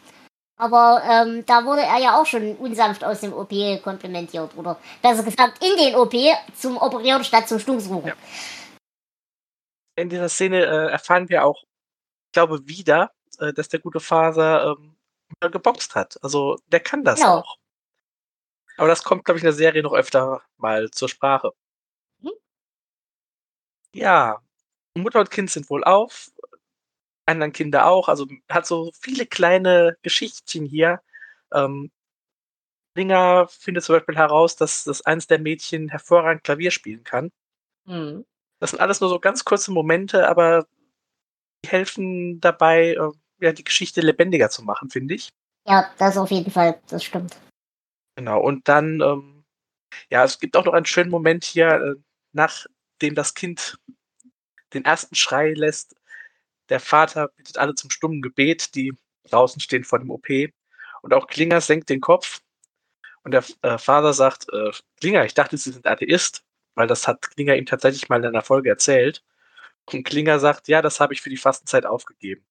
Aber 0.56 1.02
ähm, 1.08 1.46
da 1.46 1.64
wurde 1.64 1.82
er 1.82 1.98
ja 1.98 2.20
auch 2.20 2.26
schon 2.26 2.56
unsanft 2.56 3.04
aus 3.04 3.20
dem 3.20 3.32
OP 3.32 3.52
komplimentiert. 3.82 4.56
Oder 4.56 4.78
besser 5.00 5.22
gesagt, 5.22 5.64
in 5.64 5.76
den 5.76 5.94
OP 5.94 6.14
zum 6.56 6.76
Operieren 6.78 7.22
statt 7.22 7.48
zum 7.48 7.58
Stummsuchen. 7.60 8.08
Ja. 8.08 8.14
in 9.96 10.08
dieser 10.08 10.28
Szene 10.28 10.64
äh, 10.64 10.90
erfahren 10.90 11.28
wir 11.28 11.44
auch, 11.44 11.62
ich 12.26 12.32
glaube, 12.32 12.66
wieder, 12.68 13.12
äh, 13.38 13.52
dass 13.52 13.68
der 13.68 13.80
gute 13.80 14.00
Vater 14.00 14.76
ähm, 14.78 14.96
geboxt 15.52 15.94
hat. 15.94 16.18
Also 16.22 16.58
der 16.66 16.80
kann 16.80 17.04
das 17.04 17.20
Genau. 17.20 17.38
auch. 17.38 17.56
Aber 18.76 18.88
das 18.88 19.02
kommt, 19.02 19.25
glaube 19.25 19.38
ich, 19.38 19.42
in 19.44 19.48
der 19.48 19.54
Serie 19.54 19.82
noch 19.82 19.92
öfter 19.92 20.42
mal 20.56 20.88
zur 20.90 21.08
Sprache. 21.08 21.50
Mhm. 22.20 22.30
Ja, 23.92 24.40
Mutter 24.94 25.20
und 25.20 25.30
Kind 25.30 25.50
sind 25.50 25.68
wohl 25.70 25.82
auf, 25.84 26.30
anderen 27.28 27.52
Kinder 27.52 27.87
auch. 27.87 28.08
Also 28.08 28.26
hat 28.49 28.66
so 28.66 28.90
viele 29.00 29.26
kleine 29.26 29.97
Geschichtchen 30.02 30.64
hier. 30.64 31.00
Ähm, 31.52 31.90
Ringer 32.97 33.47
findet 33.49 33.85
zum 33.85 33.97
Beispiel 33.97 34.16
heraus, 34.16 34.56
dass 34.56 34.85
das 34.85 35.02
eines 35.02 35.26
der 35.26 35.38
Mädchen 35.38 35.88
hervorragend 35.88 36.44
Klavier 36.44 36.70
spielen 36.70 37.04
kann. 37.04 37.30
Hm. 37.87 38.25
Das 38.61 38.70
sind 38.70 38.80
alles 38.80 39.00
nur 39.00 39.08
so 39.08 39.20
ganz 39.20 39.44
kurze 39.44 39.70
Momente, 39.70 40.28
aber 40.28 40.66
die 41.64 41.70
helfen 41.70 42.40
dabei, 42.40 42.94
äh, 42.94 43.11
ja, 43.40 43.52
die 43.52 43.64
Geschichte 43.64 44.00
lebendiger 44.00 44.50
zu 44.50 44.62
machen, 44.64 44.90
finde 44.90 45.14
ich. 45.14 45.30
Ja, 45.66 45.90
das 45.99 46.16
auf 46.16 46.30
jeden 46.30 46.50
Fall, 46.50 46.80
das 46.88 47.04
stimmt. 47.04 47.37
Genau. 48.16 48.40
Und 48.40 48.66
dann, 48.66 49.00
ähm, 49.00 49.44
ja, 50.11 50.25
es 50.25 50.40
gibt 50.40 50.56
auch 50.56 50.64
noch 50.64 50.73
einen 50.73 50.87
schönen 50.87 51.11
Moment 51.11 51.44
hier, 51.44 51.68
äh, 51.68 51.94
nachdem 52.32 53.14
das 53.14 53.35
Kind 53.35 53.78
den 54.75 54.85
ersten 54.85 55.14
Schrei 55.14 55.52
lässt. 55.52 55.94
Der 56.68 56.80
Vater 56.80 57.28
bittet 57.28 57.58
alle 57.58 57.75
zum 57.75 57.90
stummen 57.90 58.22
Gebet, 58.22 58.75
die 58.75 58.94
draußen 59.30 59.60
stehen 59.60 59.84
vor 59.84 59.98
dem 59.98 60.10
OP. 60.10 60.28
Und 61.02 61.14
auch 61.14 61.26
Klinger 61.26 61.60
senkt 61.60 61.88
den 61.88 62.00
Kopf. 62.00 62.40
Und 63.22 63.32
der 63.32 63.44
äh, 63.62 63.78
Vater 63.78 64.12
sagt, 64.12 64.46
äh, 64.52 64.70
Klinger, 65.00 65.25
ich 65.25 65.34
dachte, 65.34 65.56
Sie 65.56 65.70
sind 65.70 65.87
Atheist, 65.87 66.44
weil 66.75 66.87
das 66.87 67.06
hat 67.06 67.22
Klinger 67.30 67.56
ihm 67.56 67.66
tatsächlich 67.66 68.08
mal 68.08 68.20
in 68.20 68.26
einer 68.26 68.42
Folge 68.42 68.70
erzählt. 68.70 69.22
Und 69.87 70.04
Klinger 70.04 70.38
sagt, 70.38 70.68
ja, 70.68 70.82
das 70.82 71.00
habe 71.00 71.14
ich 71.14 71.22
für 71.22 71.30
die 71.30 71.37
Fastenzeit 71.37 71.87
aufgegeben. 71.87 72.44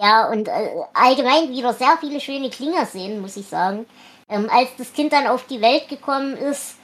Ja, 0.00 0.30
und 0.30 0.48
äh, 0.48 0.70
allgemein 0.94 1.50
wieder 1.50 1.72
sehr 1.74 1.96
viele 1.98 2.20
schöne 2.20 2.50
Klingerszenen, 2.50 3.20
muss 3.20 3.36
ich 3.36 3.46
sagen. 3.46 3.86
Ähm, 4.28 4.48
als 4.50 4.68
das 4.76 4.92
Kind 4.92 5.12
dann 5.12 5.26
auf 5.26 5.46
die 5.46 5.60
Welt 5.60 5.88
gekommen 5.88 6.36
ist, 6.36 6.77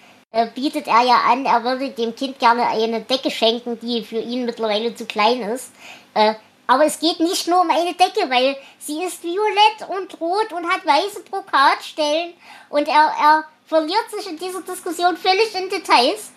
bietet 0.54 0.86
er 0.88 1.02
ja 1.02 1.20
an, 1.30 1.46
er 1.46 1.62
würde 1.64 1.90
dem 1.90 2.14
Kind 2.14 2.38
gerne 2.38 2.66
eine 2.66 3.02
Decke 3.02 3.30
schenken, 3.30 3.78
die 3.78 4.04
für 4.04 4.18
ihn 4.18 4.44
mittlerweile 4.44 4.94
zu 4.94 5.06
klein 5.06 5.40
ist. 5.42 5.72
Äh, 6.14 6.34
aber 6.66 6.86
es 6.86 6.98
geht 6.98 7.20
nicht 7.20 7.46
nur 7.46 7.60
um 7.60 7.70
eine 7.70 7.94
Decke, 7.94 8.28
weil 8.30 8.56
sie 8.78 9.02
ist 9.04 9.22
violett 9.22 9.88
und 9.88 10.20
rot 10.20 10.52
und 10.52 10.68
hat 10.68 10.84
weiße 10.86 11.22
Brokatstellen. 11.24 12.34
Und 12.70 12.88
er, 12.88 13.12
er 13.20 13.44
verliert 13.66 14.10
sich 14.10 14.26
in 14.28 14.38
dieser 14.38 14.62
Diskussion 14.62 15.16
völlig 15.16 15.54
in 15.54 15.68
Details. 15.68 16.32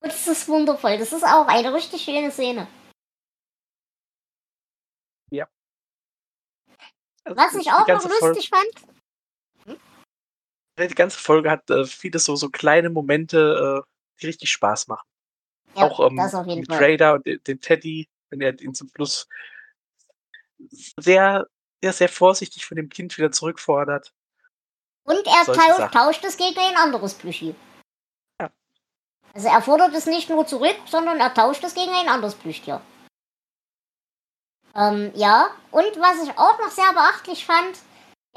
Und 0.00 0.12
es 0.12 0.26
ist 0.26 0.48
wundervoll. 0.48 0.98
Das 0.98 1.12
ist 1.12 1.24
auch 1.24 1.46
eine 1.46 1.72
richtig 1.72 2.02
schöne 2.02 2.30
Szene. 2.30 2.66
Also 7.24 7.36
Was 7.36 7.54
ich 7.54 7.70
auch 7.70 7.80
noch 7.80 7.86
ganze 7.86 8.08
Folge- 8.08 8.26
lustig 8.28 8.48
fand, 8.48 8.87
die 10.86 10.94
ganze 10.94 11.18
Folge 11.18 11.50
hat 11.50 11.68
äh, 11.70 11.84
viele 11.84 12.18
so, 12.18 12.36
so 12.36 12.48
kleine 12.50 12.90
Momente, 12.90 13.82
äh, 13.84 13.90
die 14.20 14.26
richtig 14.26 14.50
Spaß 14.50 14.88
machen. 14.88 15.06
ja, 15.74 15.82
auch 15.82 16.00
ähm, 16.08 16.18
Fall. 16.18 16.64
Trader 16.66 17.14
und 17.14 17.26
den, 17.26 17.42
den 17.44 17.60
Teddy, 17.60 18.08
wenn 18.30 18.40
er 18.40 18.58
ihn 18.60 18.74
zum 18.74 18.88
Schluss 18.94 19.28
sehr 20.96 21.46
ja 21.82 21.92
sehr 21.92 22.08
vorsichtig 22.08 22.66
von 22.66 22.76
dem 22.76 22.88
Kind 22.88 23.16
wieder 23.16 23.32
zurückfordert. 23.32 24.12
Und 25.04 25.26
er 25.26 25.44
Sachen. 25.44 25.90
tauscht 25.92 26.24
es 26.24 26.36
gegen 26.36 26.58
ein 26.58 26.76
anderes 26.76 27.14
Plüschi. 27.14 27.54
Ja. 28.40 28.50
Also 29.32 29.48
er 29.48 29.62
fordert 29.62 29.94
es 29.94 30.06
nicht 30.06 30.28
nur 30.28 30.46
zurück, 30.46 30.76
sondern 30.86 31.18
er 31.18 31.32
tauscht 31.32 31.64
es 31.64 31.74
gegen 31.74 31.92
ein 31.92 32.08
anderes 32.08 32.34
Plüschtier. 32.34 32.80
Ähm, 34.74 35.12
ja, 35.14 35.50
und 35.70 35.96
was 35.98 36.22
ich 36.22 36.38
auch 36.38 36.58
noch 36.58 36.70
sehr 36.70 36.92
beachtlich 36.92 37.46
fand, 37.46 37.78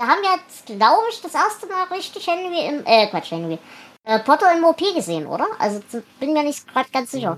wir 0.01 0.07
haben 0.07 0.23
jetzt, 0.23 0.65
glaube 0.65 1.03
ich, 1.11 1.21
das 1.21 1.35
erste 1.35 1.67
Mal 1.67 1.83
richtig 1.95 2.25
Henry 2.25 2.65
im, 2.65 2.83
äh, 2.85 3.07
Quatsch, 3.07 3.29
Henry, 3.31 3.59
äh, 4.03 4.19
Potter 4.19 4.51
im 4.51 4.63
OP 4.63 4.79
gesehen, 4.95 5.27
oder? 5.27 5.47
Also 5.59 5.79
bin 6.19 6.33
mir 6.33 6.43
nicht 6.43 6.67
gerade 6.67 6.89
ganz 6.91 7.11
sicher. 7.11 7.37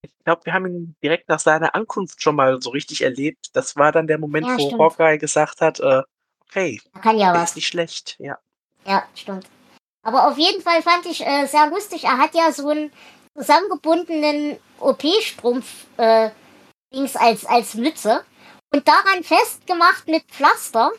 Ich 0.00 0.10
glaube, 0.24 0.40
wir 0.44 0.54
haben 0.54 0.66
ihn 0.66 0.96
direkt 1.02 1.28
nach 1.28 1.38
seiner 1.38 1.74
Ankunft 1.74 2.22
schon 2.22 2.36
mal 2.36 2.60
so 2.62 2.70
richtig 2.70 3.02
erlebt. 3.02 3.50
Das 3.52 3.76
war 3.76 3.92
dann 3.92 4.06
der 4.06 4.18
Moment, 4.18 4.46
Ja, 4.46 4.56
wo 4.58 4.66
stimmt. 4.66 4.80
Hawkeye 4.80 5.18
gesagt 5.18 5.60
hat, 5.60 5.80
äh, 5.80 6.02
okay, 6.48 6.80
kann 7.02 7.18
ja 7.18 7.34
was. 7.34 7.50
ist 7.50 7.56
nicht 7.56 7.68
schlecht. 7.68 8.16
Ja. 8.18 8.38
Ja, 8.86 9.04
stimmt. 9.14 9.46
Aber 10.02 10.28
auf 10.28 10.38
jeden 10.38 10.62
Fall 10.62 10.80
fand 10.82 11.04
ich 11.06 11.24
äh, 11.24 11.46
sehr 11.46 11.68
lustig. 11.68 12.04
Er 12.04 12.16
hat 12.16 12.34
ja 12.34 12.50
so 12.52 12.70
einen 12.70 12.90
zusammengebundenen 13.36 14.56
OP-Strumpf 14.80 15.86
äh, 15.98 16.30
Dings 16.92 17.16
als, 17.16 17.44
als 17.44 17.74
Mütze 17.74 18.24
und 18.72 18.88
daran 18.88 19.22
festgemacht 19.22 20.08
mit 20.08 20.24
Pflaster 20.24 20.90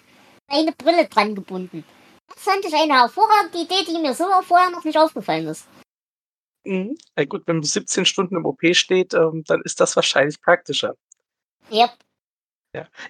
eine 0.53 0.72
Brille 0.72 1.07
dran 1.07 1.36
gebunden. 1.36 1.83
Das 2.27 2.43
fand 2.43 2.65
ich 2.65 2.74
eine 2.74 2.93
hervorragende 2.93 3.60
Idee, 3.60 3.83
die 3.86 4.00
mir 4.00 4.13
so 4.13 4.25
vorher 4.43 4.69
noch 4.69 4.83
nicht 4.83 4.98
aufgefallen 4.98 5.48
ist. 5.48 5.67
Mhm. 6.63 6.98
Ja, 7.17 7.25
gut, 7.25 7.43
wenn 7.45 7.57
man 7.57 7.63
17 7.63 8.05
Stunden 8.05 8.38
im 8.38 8.45
OP 8.45 8.62
steht, 8.74 9.13
ähm, 9.13 9.43
dann 9.45 9.62
ist 9.63 9.79
das 9.79 9.95
wahrscheinlich 9.95 10.41
praktischer. 10.41 10.95
Yep. 11.72 11.91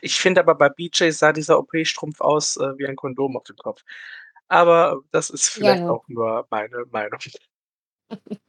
Ich 0.02 0.20
finde 0.20 0.42
aber 0.42 0.56
bei 0.56 0.68
BJ 0.68 1.12
sah 1.12 1.32
dieser 1.32 1.58
OP-Strumpf 1.58 2.20
aus 2.20 2.58
äh, 2.58 2.78
wie 2.78 2.86
ein 2.86 2.98
Kondom 2.98 3.38
auf 3.38 3.46
dem 3.46 3.56
Kopf. 3.56 3.82
Aber 4.50 5.02
das 5.12 5.30
ist 5.30 5.48
vielleicht 5.48 5.84
Ja, 5.84 5.90
auch 5.90 6.06
nur 6.10 6.46
meine 6.50 6.86
Meinung. 6.92 7.20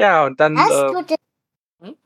ja, 0.00 0.24
und 0.24 0.40
dann, 0.40 0.56
äh. 0.56 1.16
Hm? 1.80 1.96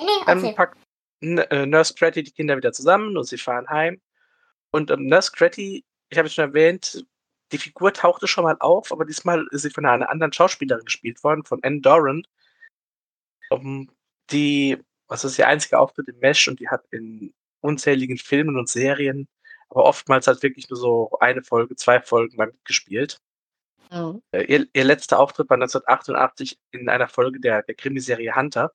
Nee, 0.00 0.06
dann 0.26 0.54
packt 0.56 0.78
äh, 1.20 1.66
Nurse 1.66 1.94
Cratty 1.94 2.22
die 2.22 2.32
Kinder 2.32 2.56
wieder 2.56 2.72
zusammen 2.72 3.16
und 3.16 3.24
sie 3.24 3.38
fahren 3.38 3.68
heim. 3.68 4.00
Und 4.70 4.90
ähm, 4.90 5.06
Nurse 5.06 5.32
Cratty, 5.32 5.84
ich 6.10 6.18
habe 6.18 6.26
es 6.26 6.34
schon 6.34 6.44
erwähnt, 6.44 7.04
die 7.52 7.58
Figur 7.58 7.92
tauchte 7.92 8.26
schon 8.26 8.44
mal 8.44 8.56
auf, 8.60 8.92
aber 8.92 9.04
diesmal 9.04 9.46
ist 9.50 9.62
sie 9.62 9.70
von 9.70 9.86
einer 9.86 10.10
anderen 10.10 10.32
Schauspielerin 10.32 10.84
gespielt 10.84 11.22
worden, 11.24 11.44
von 11.44 11.62
Anne 11.62 11.80
Doran. 11.80 12.26
Um, 13.50 13.90
die, 14.30 14.76
was 15.06 15.24
ist 15.24 15.38
ihr 15.38 15.48
einziger 15.48 15.80
Auftritt 15.80 16.08
im 16.08 16.18
Mesh 16.18 16.48
und 16.48 16.60
die 16.60 16.68
hat 16.68 16.84
in 16.90 17.32
unzähligen 17.60 18.18
Filmen 18.18 18.58
und 18.58 18.68
Serien, 18.68 19.26
aber 19.70 19.84
oftmals 19.84 20.26
halt 20.26 20.42
wirklich 20.42 20.68
nur 20.68 20.78
so 20.78 21.10
eine 21.20 21.42
Folge, 21.42 21.76
zwei 21.76 22.00
Folgen 22.00 22.36
mal 22.36 22.48
mitgespielt. 22.48 23.18
Mhm. 23.90 24.22
Äh, 24.32 24.44
ihr, 24.44 24.66
ihr 24.72 24.84
letzter 24.84 25.18
Auftritt 25.18 25.48
war 25.48 25.56
1988 25.56 26.58
in 26.72 26.88
einer 26.88 27.08
Folge 27.08 27.40
der, 27.40 27.62
der 27.62 27.74
Krimiserie 27.74 28.34
Hunter. 28.34 28.72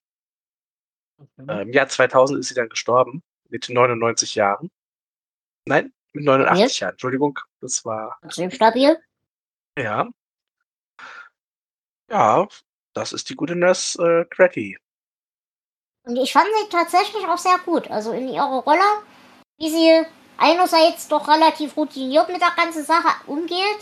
Äh, 1.48 1.62
Im 1.62 1.72
Jahr 1.72 1.88
2000 1.88 2.40
ist 2.40 2.48
sie 2.48 2.56
dann 2.56 2.70
gestorben, 2.70 3.22
mit 3.50 3.70
99 3.70 4.36
Jahren. 4.36 4.72
Nein, 5.66 5.94
mit 6.14 6.26
89 6.26 6.80
Jahren, 6.80 6.92
Entschuldigung. 6.92 7.40
Das 7.62 7.84
war, 7.86 8.18
Trotzdem 8.22 8.52
stabil. 8.52 8.98
ja. 9.78 10.08
Ja, 12.10 12.48
das 12.94 13.14
ist 13.14 13.30
die 13.30 13.36
gute 13.36 13.56
Nurse 13.56 13.98
äh, 14.04 14.26
Cratty. 14.26 14.78
Und 16.06 16.18
ich 16.18 16.34
fand 16.34 16.46
sie 16.62 16.70
tatsächlich 16.70 17.26
auch 17.26 17.38
sehr 17.38 17.58
gut. 17.66 17.90
Also 17.90 18.12
in 18.12 18.28
ihrer 18.28 18.60
Rolle, 18.60 18.84
wie 19.58 19.70
sie 19.70 20.06
einerseits 20.38 21.08
doch 21.08 21.28
relativ 21.28 21.76
routiniert 21.78 22.28
mit 22.28 22.42
der 22.42 22.52
ganzen 22.56 22.84
Sache 22.84 23.08
umgeht, 23.26 23.80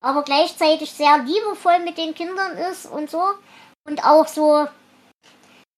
aber 0.00 0.22
gleichzeitig 0.24 0.90
sehr 0.90 1.18
liebevoll 1.18 1.78
mit 1.80 1.96
den 1.96 2.14
Kindern 2.14 2.58
ist 2.58 2.86
und 2.86 3.08
so. 3.08 3.22
Und 3.84 4.04
auch 4.04 4.26
so, 4.26 4.66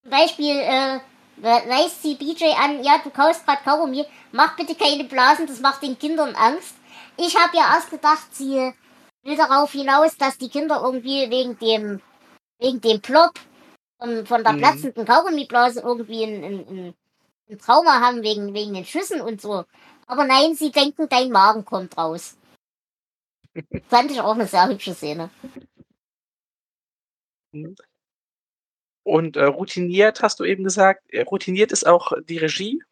zum 0.02 0.10
Beispiel, 0.10 0.56
äh, 0.58 1.00
weist 1.36 2.02
sie 2.02 2.14
BJ 2.14 2.54
an, 2.56 2.82
ja, 2.82 2.98
du 3.02 3.10
kaufst 3.10 3.44
grad 3.44 3.64
Kaugummi, 3.64 4.04
mach 4.32 4.56
bitte 4.56 4.74
keine 4.74 5.04
Blasen, 5.04 5.46
das 5.46 5.60
macht 5.60 5.82
den 5.82 5.98
Kindern 5.98 6.34
Angst. 6.34 6.74
Ich 7.16 7.36
habe 7.36 7.56
ja 7.56 7.74
erst 7.74 7.90
gedacht, 7.90 8.34
sie 8.34 8.72
will 9.22 9.36
darauf 9.36 9.72
hinaus, 9.72 10.16
dass 10.16 10.38
die 10.38 10.48
Kinder 10.48 10.80
irgendwie 10.84 11.30
wegen 11.30 11.58
dem, 11.58 12.00
wegen 12.58 12.80
dem 12.80 13.00
Plop 13.00 13.32
von, 13.98 14.26
von 14.26 14.44
der 14.44 14.52
Mhm. 14.52 14.58
platzenden 14.58 15.04
Kaugummiblase 15.06 15.80
irgendwie 15.80 16.24
ein, 16.24 16.44
ein, 16.44 16.94
ein, 17.48 17.58
Trauma 17.58 18.00
haben 18.00 18.22
wegen, 18.22 18.54
wegen 18.54 18.74
den 18.74 18.84
Schüssen 18.84 19.20
und 19.20 19.40
so. 19.40 19.64
Aber 20.06 20.24
nein, 20.24 20.54
sie 20.54 20.70
denken, 20.70 21.08
dein 21.08 21.30
Magen 21.30 21.64
kommt 21.64 21.96
raus. 21.96 22.36
Fand 23.88 24.10
ich 24.10 24.20
auch 24.20 24.34
eine 24.34 24.46
sehr 24.46 24.68
hübsche 24.68 24.94
Szene. 24.94 25.30
Und 29.04 29.36
äh, 29.36 29.44
routiniert, 29.44 30.22
hast 30.22 30.40
du 30.40 30.44
eben 30.44 30.64
gesagt, 30.64 31.04
äh, 31.12 31.22
routiniert 31.22 31.72
ist 31.72 31.86
auch 31.86 32.12
die 32.26 32.38
Regie. 32.38 32.82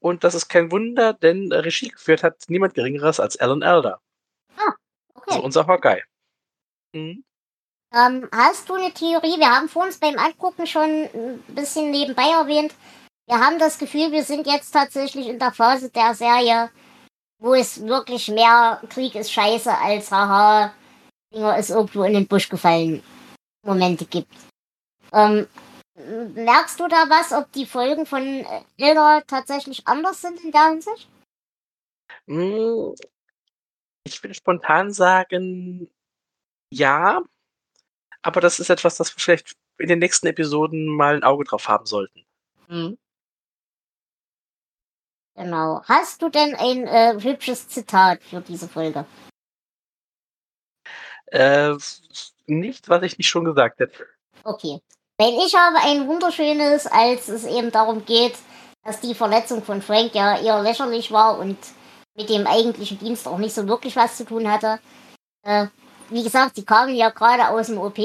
Und 0.00 0.22
das 0.22 0.34
ist 0.34 0.48
kein 0.48 0.70
Wunder, 0.70 1.14
denn 1.14 1.50
Regie 1.50 1.88
geführt 1.88 2.22
hat 2.22 2.44
niemand 2.48 2.74
Geringeres 2.74 3.20
als 3.20 3.38
Alan 3.38 3.62
Elder, 3.62 4.00
Okay. 5.14 5.30
also 5.30 5.42
unser 5.42 5.66
Hawkeye. 5.66 6.02
Mhm. 6.92 7.24
Ähm, 7.94 8.28
hast 8.30 8.68
du 8.68 8.74
eine 8.74 8.92
Theorie? 8.92 9.38
Wir 9.38 9.48
haben 9.48 9.68
vor 9.68 9.84
uns 9.84 9.98
beim 9.98 10.18
Angucken 10.18 10.66
schon 10.66 11.08
ein 11.14 11.42
bisschen 11.48 11.90
nebenbei 11.90 12.28
erwähnt. 12.28 12.74
Wir 13.26 13.40
haben 13.40 13.58
das 13.58 13.78
Gefühl, 13.78 14.12
wir 14.12 14.24
sind 14.24 14.46
jetzt 14.46 14.72
tatsächlich 14.72 15.28
in 15.28 15.38
der 15.38 15.52
Phase 15.52 15.88
der 15.88 16.12
Serie, 16.12 16.70
wo 17.40 17.54
es 17.54 17.82
wirklich 17.86 18.28
mehr 18.28 18.82
Krieg 18.90 19.14
ist 19.14 19.32
scheiße 19.32 19.74
als 19.74 20.10
haha, 20.10 20.74
Dinger 21.32 21.56
ist 21.56 21.70
irgendwo 21.70 22.02
in 22.02 22.12
den 22.12 22.26
Busch 22.26 22.50
gefallen 22.50 23.02
Momente 23.64 24.04
gibt. 24.06 24.32
Ähm, 25.12 25.46
merkst 26.34 26.80
du 26.80 26.88
da 26.88 27.08
was, 27.08 27.32
ob 27.32 27.52
die 27.52 27.66
Folgen 27.66 28.06
von 28.06 28.22
äh, 28.22 28.64
Hilda 28.76 29.20
tatsächlich 29.26 29.86
anders 29.86 30.20
sind 30.20 30.42
in 30.42 30.50
der 30.52 30.68
Hinsicht? 30.70 31.08
Mm, 32.26 32.94
Ich 34.04 34.22
will 34.22 34.34
spontan 34.34 34.92
sagen, 34.92 35.88
ja, 36.70 37.22
aber 38.22 38.40
das 38.40 38.58
ist 38.58 38.70
etwas, 38.70 38.96
das 38.96 39.14
wir 39.14 39.20
vielleicht 39.20 39.56
in 39.78 39.88
den 39.88 39.98
nächsten 39.98 40.26
Episoden 40.26 40.86
mal 40.86 41.16
ein 41.16 41.24
Auge 41.24 41.44
drauf 41.44 41.68
haben 41.68 41.86
sollten. 41.86 42.24
Genau. 45.36 45.82
Hast 45.84 46.22
du 46.22 46.28
denn 46.28 46.54
ein 46.54 46.86
äh, 46.86 47.20
hübsches 47.20 47.68
Zitat 47.68 48.22
für 48.22 48.40
diese 48.40 48.68
Folge? 48.68 49.04
Äh, 51.26 51.76
nicht, 52.46 52.88
was 52.88 53.02
ich 53.02 53.18
nicht 53.18 53.28
schon 53.28 53.44
gesagt 53.44 53.80
hätte. 53.80 54.06
Okay. 54.42 54.80
Weil 55.18 55.34
ich 55.46 55.54
habe 55.54 55.76
ein 55.84 56.08
wunderschönes, 56.08 56.86
als 56.86 57.28
es 57.28 57.44
eben 57.44 57.70
darum 57.70 58.04
geht, 58.04 58.34
dass 58.84 59.00
die 59.00 59.14
Verletzung 59.14 59.62
von 59.62 59.80
Frank 59.80 60.14
ja 60.14 60.38
eher 60.38 60.62
lächerlich 60.62 61.10
war 61.12 61.38
und 61.38 61.56
mit 62.16 62.28
dem 62.28 62.46
eigentlichen 62.46 62.98
Dienst 62.98 63.26
auch 63.26 63.38
nicht 63.38 63.54
so 63.54 63.66
wirklich 63.66 63.96
was 63.96 64.16
zu 64.16 64.24
tun 64.24 64.50
hatte. 64.50 64.78
Äh, 65.42 65.66
wie 66.10 66.22
gesagt, 66.22 66.56
sie 66.56 66.64
kamen 66.64 66.94
ja 66.94 67.10
gerade 67.10 67.48
aus 67.48 67.68
dem 67.68 67.78
OP 67.78 67.98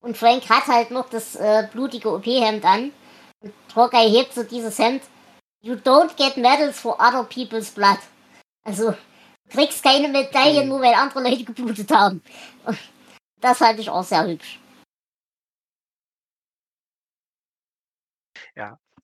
und 0.00 0.16
Frank 0.16 0.48
hat 0.48 0.66
halt 0.66 0.90
noch 0.90 1.08
das 1.10 1.36
äh, 1.36 1.68
blutige 1.72 2.10
OP-Hemd 2.10 2.64
an. 2.64 2.92
Und 3.40 3.52
Hawkeye 3.74 4.08
hebt 4.08 4.34
so 4.34 4.42
dieses 4.42 4.78
Hemd. 4.78 5.02
You 5.62 5.74
don't 5.74 6.16
get 6.16 6.36
medals 6.36 6.80
for 6.80 6.96
other 6.98 7.24
people's 7.24 7.70
blood. 7.70 7.98
Also, 8.64 8.92
du 8.92 8.96
kriegst 9.50 9.82
keine 9.82 10.08
Medaillen, 10.08 10.62
Hm. 10.62 10.68
nur 10.68 10.80
weil 10.80 10.94
andere 10.94 11.22
Leute 11.22 11.44
geblutet 11.44 11.90
haben. 11.90 12.22
Das 13.40 13.58
fand 13.58 13.78
ich 13.78 13.88
auch 13.88 14.04
sehr 14.04 14.26
hübsch. 14.26 14.58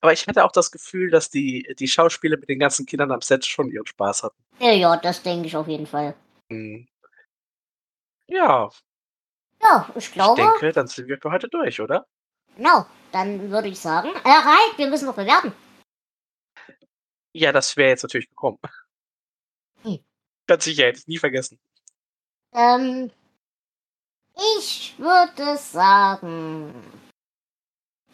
Aber 0.01 0.13
ich 0.13 0.27
hatte 0.27 0.45
auch 0.45 0.51
das 0.51 0.71
Gefühl, 0.71 1.09
dass 1.09 1.29
die, 1.29 1.75
die 1.79 1.87
Schauspieler 1.87 2.37
mit 2.37 2.49
den 2.49 2.59
ganzen 2.59 2.85
Kindern 2.85 3.11
am 3.11 3.21
Set 3.21 3.45
schon 3.45 3.71
ihren 3.71 3.85
Spaß 3.85 4.23
hatten. 4.23 4.41
Ja, 4.59 4.71
ja, 4.71 4.97
das 4.97 5.21
denke 5.23 5.47
ich 5.47 5.55
auf 5.55 5.67
jeden 5.67 5.87
Fall. 5.87 6.15
Hm. 6.49 6.87
Ja, 8.27 8.69
Ja, 9.61 9.89
ich 9.95 10.05
ich 10.07 10.11
glaube, 10.13 10.41
denke, 10.41 10.71
dann 10.71 10.87
sind 10.87 11.07
wir 11.07 11.17
für 11.17 11.31
heute 11.31 11.47
durch, 11.47 11.81
oder? 11.81 12.07
genau. 12.55 12.85
Dann 13.11 13.49
würde 13.49 13.69
ich 13.69 13.79
sagen, 13.79 14.09
äh, 14.09 14.29
Reit, 14.29 14.77
wir 14.77 14.87
müssen 14.87 15.05
noch 15.05 15.15
bewerten. 15.15 15.53
Ja, 17.33 17.51
das 17.53 17.75
wäre 17.77 17.89
jetzt 17.89 18.03
natürlich 18.03 18.29
gekommen. 18.29 18.59
Hm. 19.83 19.99
Ganz 20.45 20.65
sicher, 20.65 20.85
hätte 20.85 20.99
ich 20.99 21.07
nie 21.07 21.17
vergessen. 21.17 21.57
Ähm, 22.53 23.09
ich 24.55 24.95
würde 24.97 25.57
sagen, 25.57 26.73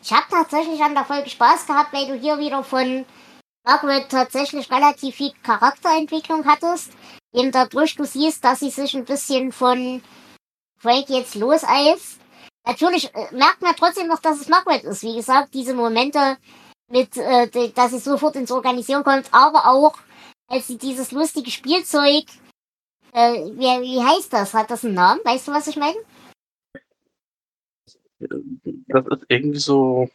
ich 0.02 0.12
habe 0.12 0.26
tatsächlich 0.30 0.82
an 0.82 0.94
der 0.94 1.06
Folge 1.06 1.30
Spaß 1.30 1.66
gehabt, 1.66 1.94
weil 1.94 2.08
du 2.08 2.16
hier 2.16 2.38
wieder 2.38 2.64
von 2.64 3.06
Margaret 3.66 4.10
tatsächlich 4.10 4.70
relativ 4.70 5.16
viel 5.16 5.32
Charakterentwicklung 5.44 6.46
hattest. 6.46 6.92
Eben 7.34 7.52
dadurch 7.52 7.96
du 7.96 8.06
siehst, 8.06 8.44
dass 8.44 8.60
sie 8.60 8.70
sich 8.70 8.94
ein 8.96 9.06
bisschen 9.06 9.52
von 9.52 10.04
Frank 10.78 11.10
jetzt 11.10 11.36
loseist. 11.36 12.20
Natürlich 12.66 13.14
äh, 13.16 13.34
merkt 13.34 13.62
man 13.62 13.76
trotzdem 13.76 14.08
noch, 14.08 14.20
dass 14.20 14.42
es 14.42 14.50
Margaret 14.50 14.84
ist. 14.84 15.04
Wie 15.04 15.16
gesagt, 15.16 15.54
diese 15.54 15.74
Momente, 15.74 16.38
mit, 16.90 17.18
äh, 17.18 17.72
dass 17.72 17.92
sie 17.92 18.00
sofort 18.00 18.36
ins 18.36 18.52
Organisieren 18.52 19.04
kommt, 19.04 19.34
aber 19.34 19.68
auch, 19.68 19.96
als 20.48 20.68
sie 20.68 20.78
dieses 20.78 21.12
lustige 21.12 21.50
Spielzeug, 21.50 22.26
äh, 23.14 23.34
wie, 23.34 23.82
wie 23.82 24.04
heißt 24.04 24.34
das? 24.34 24.54
Hat 24.54 24.70
das 24.70 24.84
einen 24.84 24.96
Namen? 24.96 25.22
Weißt 25.24 25.48
du, 25.48 25.54
was 25.54 25.68
ich 25.68 25.78
meine? 25.78 25.98
Das 28.88 29.06
ist 29.06 29.26
irgendwie 29.28 29.60
so. 29.60 30.10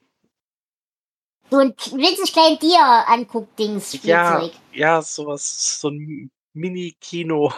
So 1.50 1.58
ein 1.58 1.74
winzig 1.92 2.32
kleinen 2.32 2.58
Tier 2.58 2.78
anguckt 3.06 3.58
Dings 3.58 3.94
Spielzeug. 3.94 4.52
Ja, 4.72 4.96
ja, 4.96 5.02
sowas, 5.02 5.80
so 5.80 5.88
ein 5.88 6.30
Mini-Kino. 6.52 7.52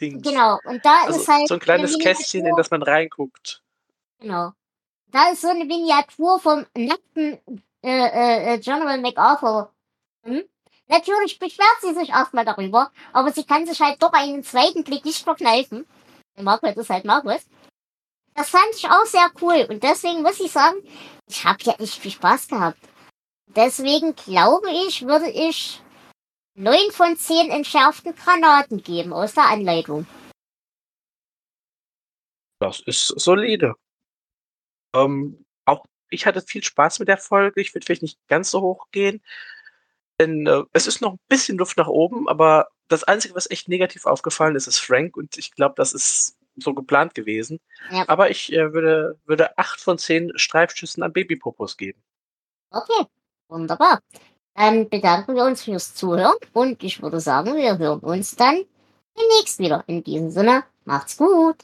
Ding. 0.00 0.22
Genau, 0.22 0.58
und 0.64 0.84
da 0.84 1.04
also 1.06 1.20
ist 1.20 1.28
halt. 1.28 1.48
So 1.48 1.54
ein 1.54 1.60
kleines 1.60 1.98
Kästchen, 1.98 2.46
in 2.46 2.56
das 2.56 2.70
man 2.70 2.82
reinguckt. 2.82 3.62
Genau. 4.20 4.52
Da 5.08 5.30
ist 5.30 5.42
so 5.42 5.48
eine 5.48 5.64
Miniatur 5.64 6.40
vom 6.40 6.66
nackten 6.76 7.38
äh, 7.82 7.88
äh, 7.88 8.54
äh, 8.54 8.58
General 8.58 9.00
MacArthur. 9.00 9.72
Hm? 10.24 10.42
Natürlich 10.88 11.38
beschwert 11.38 11.80
sie 11.80 11.94
sich 11.94 12.10
erstmal 12.10 12.44
darüber, 12.44 12.90
aber 13.12 13.32
sie 13.32 13.44
kann 13.44 13.66
sich 13.66 13.80
halt 13.80 14.02
doch 14.02 14.12
einen 14.12 14.42
zweiten 14.42 14.84
Blick 14.84 15.04
nicht 15.04 15.22
verkneifen. 15.22 15.86
Margaret 16.36 16.76
ist 16.76 16.90
halt 16.90 17.04
Margaret. 17.04 17.42
Das 18.34 18.50
fand 18.50 18.74
ich 18.74 18.84
auch 18.86 19.06
sehr 19.06 19.30
cool 19.40 19.66
und 19.68 19.82
deswegen 19.82 20.22
muss 20.22 20.40
ich 20.40 20.50
sagen, 20.50 20.76
ich 21.28 21.44
habe 21.44 21.62
ja 21.62 21.74
echt 21.74 21.98
viel 21.98 22.10
Spaß 22.10 22.48
gehabt. 22.48 22.78
Deswegen 23.46 24.14
glaube 24.16 24.68
ich, 24.88 25.06
würde 25.06 25.30
ich 25.30 25.80
neun 26.54 26.90
von 26.90 27.16
zehn 27.16 27.50
entschärften 27.50 28.14
Granaten 28.14 28.82
geben 28.82 29.12
aus 29.12 29.34
der 29.34 29.44
Anleitung. 29.44 30.06
Das 32.58 32.80
ist 32.80 33.08
solide. 33.08 33.74
Ähm, 34.94 35.44
auch 35.64 35.84
ich 36.10 36.26
hatte 36.26 36.42
viel 36.42 36.64
Spaß 36.64 36.98
mit 36.98 37.08
der 37.08 37.18
Folge. 37.18 37.60
Ich 37.60 37.74
würde 37.74 37.84
vielleicht 37.84 38.02
nicht 38.02 38.18
ganz 38.28 38.50
so 38.50 38.62
hoch 38.62 38.86
gehen. 38.90 39.22
Denn 40.20 40.46
äh, 40.46 40.62
es 40.72 40.86
ist 40.86 41.00
noch 41.00 41.14
ein 41.14 41.20
bisschen 41.28 41.58
Luft 41.58 41.76
nach 41.76 41.88
oben, 41.88 42.28
aber 42.28 42.68
das 42.88 43.04
Einzige, 43.04 43.34
was 43.34 43.50
echt 43.50 43.68
negativ 43.68 44.06
aufgefallen 44.06 44.54
ist, 44.54 44.68
ist 44.68 44.78
Frank. 44.78 45.16
Und 45.16 45.36
ich 45.38 45.52
glaube, 45.52 45.74
das 45.76 45.92
ist 45.92 46.36
so 46.56 46.74
geplant 46.74 47.14
gewesen. 47.14 47.60
Ja. 47.90 48.04
Aber 48.08 48.30
ich 48.30 48.52
äh, 48.52 48.72
würde, 48.72 49.18
würde 49.24 49.56
acht 49.58 49.80
von 49.80 49.98
zehn 49.98 50.32
Streifschüssen 50.36 51.02
an 51.02 51.12
Babypopos 51.12 51.76
geben. 51.76 52.02
Okay, 52.70 53.06
wunderbar. 53.48 54.00
Dann 54.54 54.88
bedanken 54.88 55.34
wir 55.34 55.44
uns 55.44 55.64
fürs 55.64 55.94
Zuhören 55.94 56.36
und 56.52 56.82
ich 56.82 57.02
würde 57.02 57.20
sagen, 57.20 57.56
wir 57.56 57.78
hören 57.78 58.00
uns 58.00 58.36
dann 58.36 58.64
demnächst 59.18 59.58
wieder. 59.58 59.84
In 59.86 60.04
diesem 60.04 60.30
Sinne, 60.30 60.64
macht's 60.84 61.16
gut. 61.16 61.56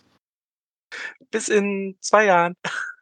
Bis 1.31 1.49
in 1.49 1.97
zwei 2.01 2.27
Jahren. 2.27 2.57